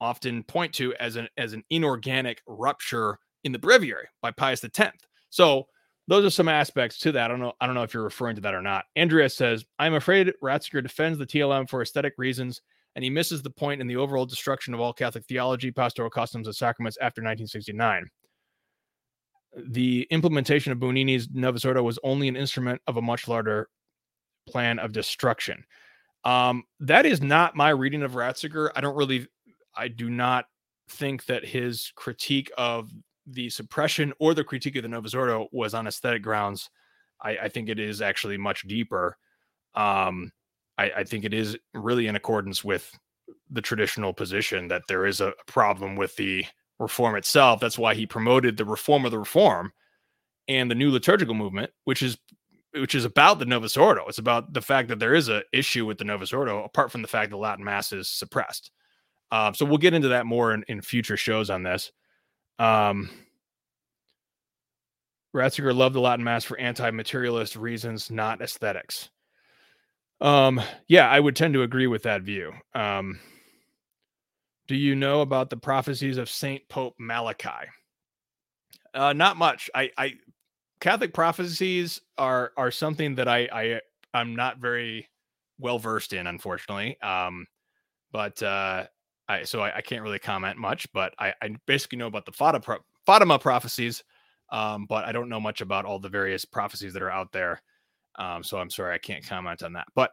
often 0.00 0.42
point 0.42 0.74
to 0.74 0.94
as 0.96 1.16
an 1.16 1.28
as 1.36 1.52
an 1.52 1.64
inorganic 1.70 2.42
rupture 2.46 3.18
in 3.44 3.52
the 3.52 3.58
breviary 3.58 4.06
by 4.22 4.30
Pius 4.30 4.64
X. 4.64 4.96
So 5.30 5.66
those 6.06 6.24
are 6.24 6.30
some 6.30 6.48
aspects 6.48 6.98
to 6.98 7.12
that. 7.12 7.24
I 7.24 7.28
don't 7.28 7.40
know. 7.40 7.52
I 7.60 7.66
don't 7.66 7.74
know 7.74 7.82
if 7.82 7.94
you're 7.94 8.02
referring 8.02 8.36
to 8.36 8.42
that 8.42 8.54
or 8.54 8.62
not. 8.62 8.84
Andrea 8.96 9.28
says, 9.28 9.64
"I'm 9.78 9.94
afraid 9.94 10.32
Ratzinger 10.42 10.82
defends 10.82 11.18
the 11.18 11.26
TLM 11.26 11.66
for 11.66 11.82
aesthetic 11.82 12.14
reasons, 12.18 12.60
and 12.94 13.02
he 13.02 13.10
misses 13.10 13.42
the 13.42 13.50
point 13.50 13.80
in 13.80 13.86
the 13.86 13.96
overall 13.96 14.26
destruction 14.26 14.74
of 14.74 14.80
all 14.80 14.92
Catholic 14.92 15.24
theology, 15.26 15.70
pastoral 15.70 16.10
customs, 16.10 16.46
and 16.46 16.54
sacraments 16.54 16.98
after 17.00 17.22
1969." 17.22 18.06
The 19.68 20.06
implementation 20.10 20.72
of 20.72 20.78
Bugnini's 20.78 21.28
Novus 21.30 21.64
Ordo 21.64 21.82
was 21.82 21.98
only 22.02 22.28
an 22.28 22.36
instrument 22.36 22.82
of 22.86 22.96
a 22.96 23.02
much 23.02 23.28
larger 23.28 23.68
plan 24.46 24.78
of 24.78 24.92
destruction. 24.92 25.64
Um, 26.24 26.64
that 26.80 27.06
is 27.06 27.22
not 27.22 27.54
my 27.54 27.70
reading 27.70 28.02
of 28.02 28.12
Ratzinger. 28.12 28.70
I 28.74 28.80
don't 28.80 28.96
really, 28.96 29.28
I 29.74 29.88
do 29.88 30.10
not 30.10 30.46
think 30.88 31.26
that 31.26 31.44
his 31.44 31.92
critique 31.94 32.50
of 32.58 32.90
the 33.26 33.48
suppression 33.50 34.12
or 34.18 34.34
the 34.34 34.44
critique 34.44 34.76
of 34.76 34.82
the 34.82 34.88
Novus 34.88 35.14
Ordo 35.14 35.48
was 35.52 35.74
on 35.74 35.86
aesthetic 35.86 36.22
grounds. 36.22 36.70
I, 37.22 37.36
I 37.42 37.48
think 37.48 37.68
it 37.68 37.78
is 37.78 38.02
actually 38.02 38.36
much 38.36 38.66
deeper. 38.68 39.16
Um, 39.74 40.32
I, 40.78 40.90
I, 40.98 41.04
think 41.04 41.24
it 41.24 41.34
is 41.34 41.56
really 41.72 42.06
in 42.06 42.16
accordance 42.16 42.62
with 42.62 42.96
the 43.50 43.62
traditional 43.62 44.12
position 44.12 44.68
that 44.68 44.82
there 44.88 45.06
is 45.06 45.20
a 45.20 45.32
problem 45.46 45.96
with 45.96 46.14
the 46.16 46.44
reform 46.78 47.16
itself. 47.16 47.60
That's 47.60 47.78
why 47.78 47.94
he 47.94 48.06
promoted 48.06 48.56
the 48.56 48.64
reform 48.64 49.04
of 49.04 49.10
the 49.10 49.18
reform 49.18 49.72
and 50.48 50.70
the 50.70 50.74
new 50.74 50.90
liturgical 50.90 51.34
movement, 51.34 51.70
which 51.84 52.02
is 52.02 52.18
which 52.74 52.94
is 52.96 53.04
about 53.04 53.38
the 53.38 53.46
Novus 53.46 53.76
Ordo. 53.76 54.04
It's 54.08 54.18
about 54.18 54.52
the 54.52 54.60
fact 54.60 54.88
that 54.88 54.98
there 54.98 55.14
is 55.14 55.28
a 55.28 55.44
issue 55.52 55.86
with 55.86 55.98
the 55.98 56.04
Novus 56.04 56.32
Ordo, 56.32 56.64
apart 56.64 56.90
from 56.90 57.02
the 57.02 57.08
fact 57.08 57.30
that 57.30 57.36
Latin 57.36 57.64
Mass 57.64 57.92
is 57.92 58.08
suppressed. 58.08 58.72
Um, 59.30 59.54
so 59.54 59.64
we'll 59.64 59.78
get 59.78 59.94
into 59.94 60.08
that 60.08 60.26
more 60.26 60.52
in, 60.52 60.64
in 60.66 60.82
future 60.82 61.16
shows 61.16 61.50
on 61.50 61.62
this. 61.62 61.92
Um, 62.58 63.10
Ratzinger 65.34 65.74
loved 65.74 65.94
the 65.94 66.00
Latin 66.00 66.24
Mass 66.24 66.44
for 66.44 66.58
anti-materialist 66.58 67.56
reasons, 67.56 68.10
not 68.10 68.40
aesthetics. 68.40 69.10
Um, 70.20 70.60
yeah, 70.86 71.08
I 71.10 71.18
would 71.18 71.36
tend 71.36 71.54
to 71.54 71.62
agree 71.62 71.88
with 71.88 72.04
that 72.04 72.22
view. 72.22 72.52
Um, 72.74 73.18
do 74.68 74.76
you 74.76 74.94
know 74.94 75.20
about 75.20 75.50
the 75.50 75.56
prophecies 75.56 76.16
of 76.18 76.30
Saint 76.30 76.66
Pope 76.68 76.94
Malachy? 76.98 77.68
Uh, 78.94 79.12
not 79.12 79.36
much. 79.36 79.68
I, 79.74 79.90
I 79.98 80.14
Catholic 80.80 81.12
prophecies 81.12 82.00
are 82.16 82.52
are 82.56 82.70
something 82.70 83.16
that 83.16 83.28
I, 83.28 83.48
I 83.52 83.80
I'm 84.14 84.36
not 84.36 84.58
very 84.58 85.08
well 85.58 85.78
versed 85.78 86.12
in, 86.12 86.26
unfortunately. 86.26 87.00
Um, 87.02 87.46
but 88.12 88.40
uh, 88.42 88.86
I 89.28 89.44
so 89.44 89.60
I, 89.60 89.76
I, 89.76 89.80
can't 89.80 90.02
really 90.02 90.18
comment 90.18 90.58
much. 90.58 90.86
But 90.92 91.14
I, 91.18 91.32
I 91.42 91.56
basically 91.66 91.98
know 91.98 92.06
about 92.06 92.26
the 92.26 92.32
Fatima, 92.32 92.78
Fatima 93.06 93.38
prophecies, 93.38 94.04
um, 94.50 94.86
but 94.88 95.04
I 95.04 95.12
don't 95.12 95.28
know 95.28 95.40
much 95.40 95.60
about 95.60 95.84
all 95.84 95.98
the 95.98 96.08
various 96.08 96.44
prophecies 96.44 96.92
that 96.92 97.02
are 97.02 97.10
out 97.10 97.32
there. 97.32 97.62
Um, 98.16 98.42
so 98.42 98.58
I'm 98.58 98.70
sorry 98.70 98.94
I 98.94 98.98
can't 98.98 99.26
comment 99.26 99.62
on 99.62 99.72
that. 99.72 99.86
But 99.94 100.10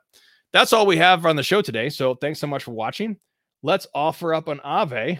that's 0.53 0.73
all 0.73 0.85
we 0.85 0.97
have 0.97 1.25
on 1.25 1.35
the 1.35 1.43
show 1.43 1.61
today. 1.61 1.89
So 1.89 2.15
thanks 2.15 2.39
so 2.39 2.47
much 2.47 2.63
for 2.63 2.71
watching. 2.71 3.17
Let's 3.63 3.87
offer 3.93 4.33
up 4.33 4.47
an 4.47 4.59
Ave. 4.63 5.19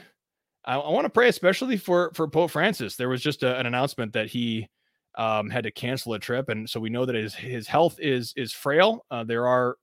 I, 0.66 0.76
I 0.76 0.90
want 0.92 1.06
to 1.06 1.10
pray 1.10 1.28
especially 1.28 1.78
for 1.78 2.12
for 2.16 2.28
Pope 2.28 2.52
Francis. 2.52 2.96
There 2.96 3.10
was 3.10 3.22
just 3.22 3.44
a, 3.44 3.58
an 3.58 3.66
announcement 3.66 4.14
that 4.14 4.28
he 4.28 4.68
um, 5.16 5.50
had 5.50 5.64
to 5.64 5.72
cancel 5.72 6.14
a 6.14 6.20
trip, 6.20 6.50
and 6.50 6.70
so 6.70 6.80
we 6.80 6.90
know 6.90 7.06
that 7.06 7.16
his 7.16 7.36
his 7.36 7.68
health 7.68 7.98
is 8.00 8.34
is 8.36 8.54
frail. 8.54 9.06
Uh, 9.12 9.24
there 9.24 9.48
are 9.48 9.78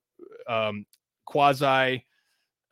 um, 0.49 0.87
quasi 1.25 2.05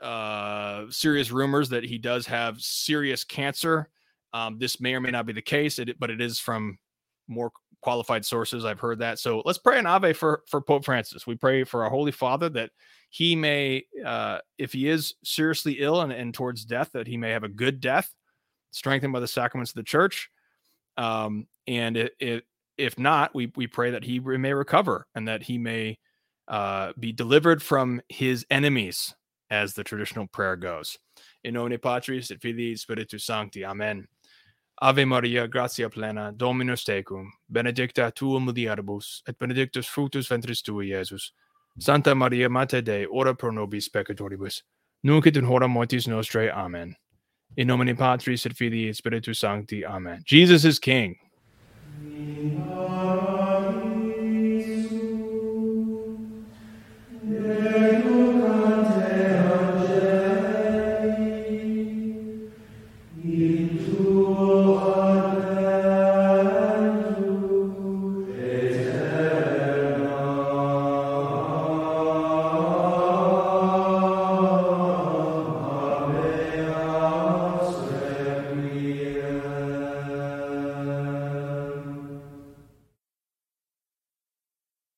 uh, 0.03 0.85
serious 0.91 1.31
rumors 1.31 1.69
that 1.71 1.85
he 1.85 1.99
does 1.99 2.27
have 2.27 2.61
serious 2.61 3.25
cancer. 3.25 3.89
Um, 4.33 4.59
this 4.59 4.81
may 4.81 4.95
or 4.95 5.01
may 5.01 5.11
not 5.11 5.27
be 5.27 5.33
the 5.33 5.43
case, 5.43 5.81
but 5.99 6.11
it 6.11 6.21
is 6.21 6.39
from 6.39 6.79
more 7.29 7.51
qualified 7.81 8.25
sources. 8.25 8.65
I've 8.65 8.81
heard 8.81 8.99
that. 8.99 9.19
So 9.19 9.43
let's 9.45 9.59
pray 9.59 9.79
an 9.79 9.87
Ave 9.87 10.13
for 10.13 10.43
for 10.49 10.61
Pope 10.61 10.85
Francis. 10.85 11.27
We 11.27 11.37
pray 11.37 11.65
for 11.65 11.85
our 11.85 11.91
Holy 11.91 12.13
Father 12.13 12.49
that 12.51 12.71
he 13.11 13.37
may, 13.37 13.85
uh, 14.05 14.39
if 14.59 14.73
he 14.73 14.89
is 14.89 15.15
seriously 15.25 15.77
ill 15.79 16.01
and, 16.01 16.13
and 16.13 16.35
towards 16.35 16.65
death, 16.65 16.91
that 16.93 17.07
he 17.07 17.17
may 17.17 17.31
have 17.31 17.45
a 17.45 17.49
good 17.49 17.81
death, 17.81 18.13
strengthened 18.73 19.13
by 19.13 19.21
the 19.21 19.29
sacraments 19.29 19.71
of 19.71 19.77
the 19.77 19.83
church. 19.85 20.29
Um, 20.97 21.47
and 21.67 21.97
it, 21.97 22.13
it, 22.19 22.45
if 22.77 22.99
not, 22.99 23.35
we 23.35 23.53
we 23.57 23.67
pray 23.67 23.93
that 23.93 24.05
he 24.05 24.19
may 24.21 24.53
recover 24.53 25.07
and 25.15 25.29
that 25.29 25.43
he 25.43 25.57
may 25.57 25.99
uh, 26.49 26.93
be 26.99 27.13
delivered 27.13 27.63
from 27.63 28.03
his 28.09 28.45
enemies, 28.51 29.15
as 29.51 29.75
the 29.75 29.85
traditional 29.85 30.27
prayer 30.27 30.57
goes. 30.57 30.99
In 31.45 31.55
nomine 31.55 31.79
Patris 31.79 32.31
et 32.31 32.41
Filii 32.41 32.77
Spiritus 32.77 33.25
Sancti. 33.25 33.65
Amen. 33.65 34.07
Ave 34.83 35.07
Maria, 35.07 35.49
gratia 35.49 35.89
plena, 35.89 36.33
Dominus 36.37 36.85
tecum, 36.85 37.29
benedicta 37.51 38.13
tu 38.15 38.27
mulieribus, 38.39 39.23
et 39.27 39.39
benedictus 39.39 39.87
fructus 39.87 40.29
ventris 40.29 40.63
tui, 40.63 40.89
Iesus. 40.89 41.31
Santa 41.79 42.15
Maria, 42.15 42.49
Mater 42.49 42.83
Dei, 42.83 43.07
ora 43.07 43.35
pro 43.35 43.51
nobis 43.51 43.89
peccatoribus, 43.89 44.63
nunc 45.03 45.27
et 45.27 45.37
in 45.37 45.45
hora 45.45 45.67
mortis 45.67 46.07
nostrae. 46.07 46.51
Amen. 46.51 46.95
In 47.57 47.69
nomine 47.69 47.97
Patris 47.97 48.45
et 48.45 48.53
Filii 48.53 48.91
et 48.91 48.97
Spiritus 48.97 49.39
Sancti. 49.39 49.85
Amen. 49.85 50.23
Jesus 50.27 50.65
is 50.67 50.79
King. 50.79 51.17